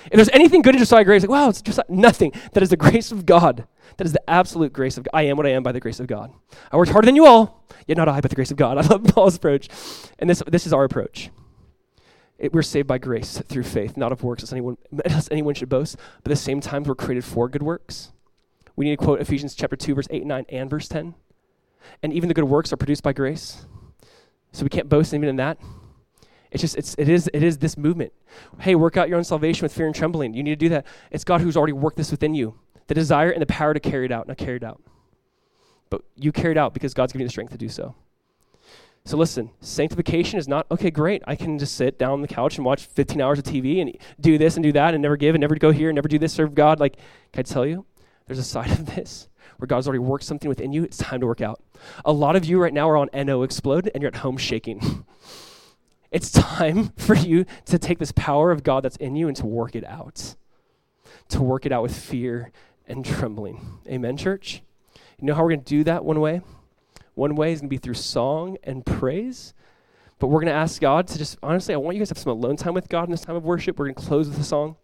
[0.06, 2.32] If there's anything good in Josiah Graves, like, wow, it's just nothing.
[2.52, 3.66] That is the grace of God.
[3.98, 5.10] That is the absolute grace of God.
[5.12, 6.32] I am what I am by the grace of God.
[6.72, 8.78] I worked harder than you all, yet not I, but the grace of God.
[8.78, 9.68] I love Paul's approach.
[10.18, 11.30] And this, this is our approach.
[12.38, 15.68] It, we're saved by grace through faith, not of works, as anyone, as anyone should
[15.68, 15.96] boast.
[16.22, 18.12] But at the same time, we're created for good works.
[18.76, 21.14] We need to quote Ephesians chapter 2, verse 8 and 9, and verse 10.
[22.02, 23.66] And even the good works are produced by grace.
[24.52, 25.58] So we can't boast even in that.
[26.50, 28.12] It's just, it's, it, is, it is this movement.
[28.60, 30.34] Hey, work out your own salvation with fear and trembling.
[30.34, 30.86] You need to do that.
[31.10, 32.54] It's God who's already worked this within you
[32.86, 34.80] the desire and the power to carry it out, not carry it out.
[35.90, 37.94] But you carry it out because God's giving you the strength to do so.
[39.06, 41.22] So listen, sanctification is not, okay, great.
[41.26, 43.94] I can just sit down on the couch and watch 15 hours of TV and
[44.18, 46.18] do this and do that and never give and never go here and never do
[46.18, 46.80] this, serve God.
[46.80, 46.96] Like,
[47.30, 47.84] can I tell you?
[48.26, 49.28] There's a side of this
[49.58, 50.84] where God's already worked something within you.
[50.84, 51.62] It's time to work out.
[52.06, 55.04] A lot of you right now are on N.O.-Xplode and you're at home shaking.
[56.10, 59.44] it's time for you to take this power of God that's in you and to
[59.44, 60.34] work it out.
[61.28, 62.52] To work it out with fear
[62.86, 63.80] and trembling.
[63.86, 64.62] Amen, church?
[65.20, 66.40] You know how we're going to do that one way?
[67.14, 69.54] One way is going to be through song and praise.
[70.18, 72.22] But we're going to ask God to just, honestly, I want you guys to have
[72.22, 73.78] some alone time with God in this time of worship.
[73.78, 74.76] We're going to close with a song.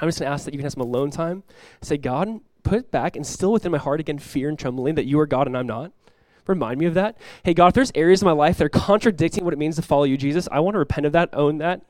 [0.00, 1.42] I'm just going to ask that you can have some alone time.
[1.82, 5.18] Say, God, put back and still within my heart again fear and trembling that you
[5.20, 5.92] are God and I'm not.
[6.46, 7.18] Remind me of that.
[7.44, 9.82] Hey, God, if there's areas in my life that are contradicting what it means to
[9.82, 11.82] follow you, Jesus, I want to repent of that, own that.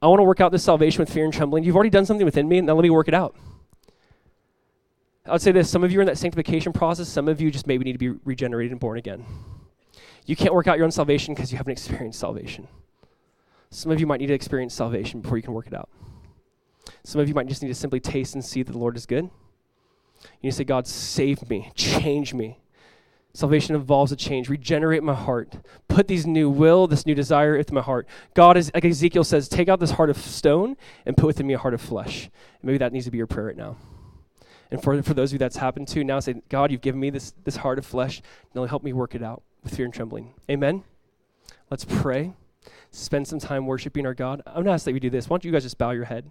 [0.00, 1.64] I want to work out this salvation with fear and trembling.
[1.64, 3.36] You've already done something within me, and now let me work it out.
[5.26, 7.50] I would say this some of you are in that sanctification process, some of you
[7.50, 9.24] just maybe need to be regenerated and born again.
[10.26, 12.68] You can't work out your own salvation because you haven't experienced salvation.
[13.70, 15.88] Some of you might need to experience salvation before you can work it out.
[17.02, 19.06] Some of you might just need to simply taste and see that the Lord is
[19.06, 19.24] good.
[19.24, 22.60] You need to say, God, save me, change me.
[23.32, 24.48] Salvation involves a change.
[24.48, 25.56] Regenerate my heart.
[25.88, 28.06] Put these new will, this new desire into my heart.
[28.34, 31.54] God is, like Ezekiel says, take out this heart of stone and put within me
[31.54, 32.30] a heart of flesh.
[32.60, 33.76] And maybe that needs to be your prayer right now.
[34.74, 37.08] And for, for those of you that's happened to, now say, God, you've given me
[37.08, 38.20] this, this heart of flesh.
[38.56, 40.34] Now help me work it out with fear and trembling.
[40.50, 40.82] Amen.
[41.70, 42.32] Let's pray.
[42.90, 44.42] Spend some time worshiping our God.
[44.44, 45.30] I'm going to ask that we do this.
[45.30, 46.28] Why don't you guys just bow your head?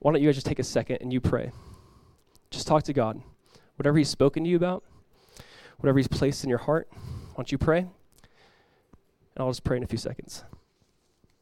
[0.00, 1.52] Why don't you guys just take a second and you pray?
[2.50, 3.22] Just talk to God.
[3.76, 4.82] Whatever He's spoken to you about,
[5.76, 7.78] whatever He's placed in your heart, why don't you pray?
[7.78, 7.88] And
[9.36, 10.42] I'll just pray in a few seconds.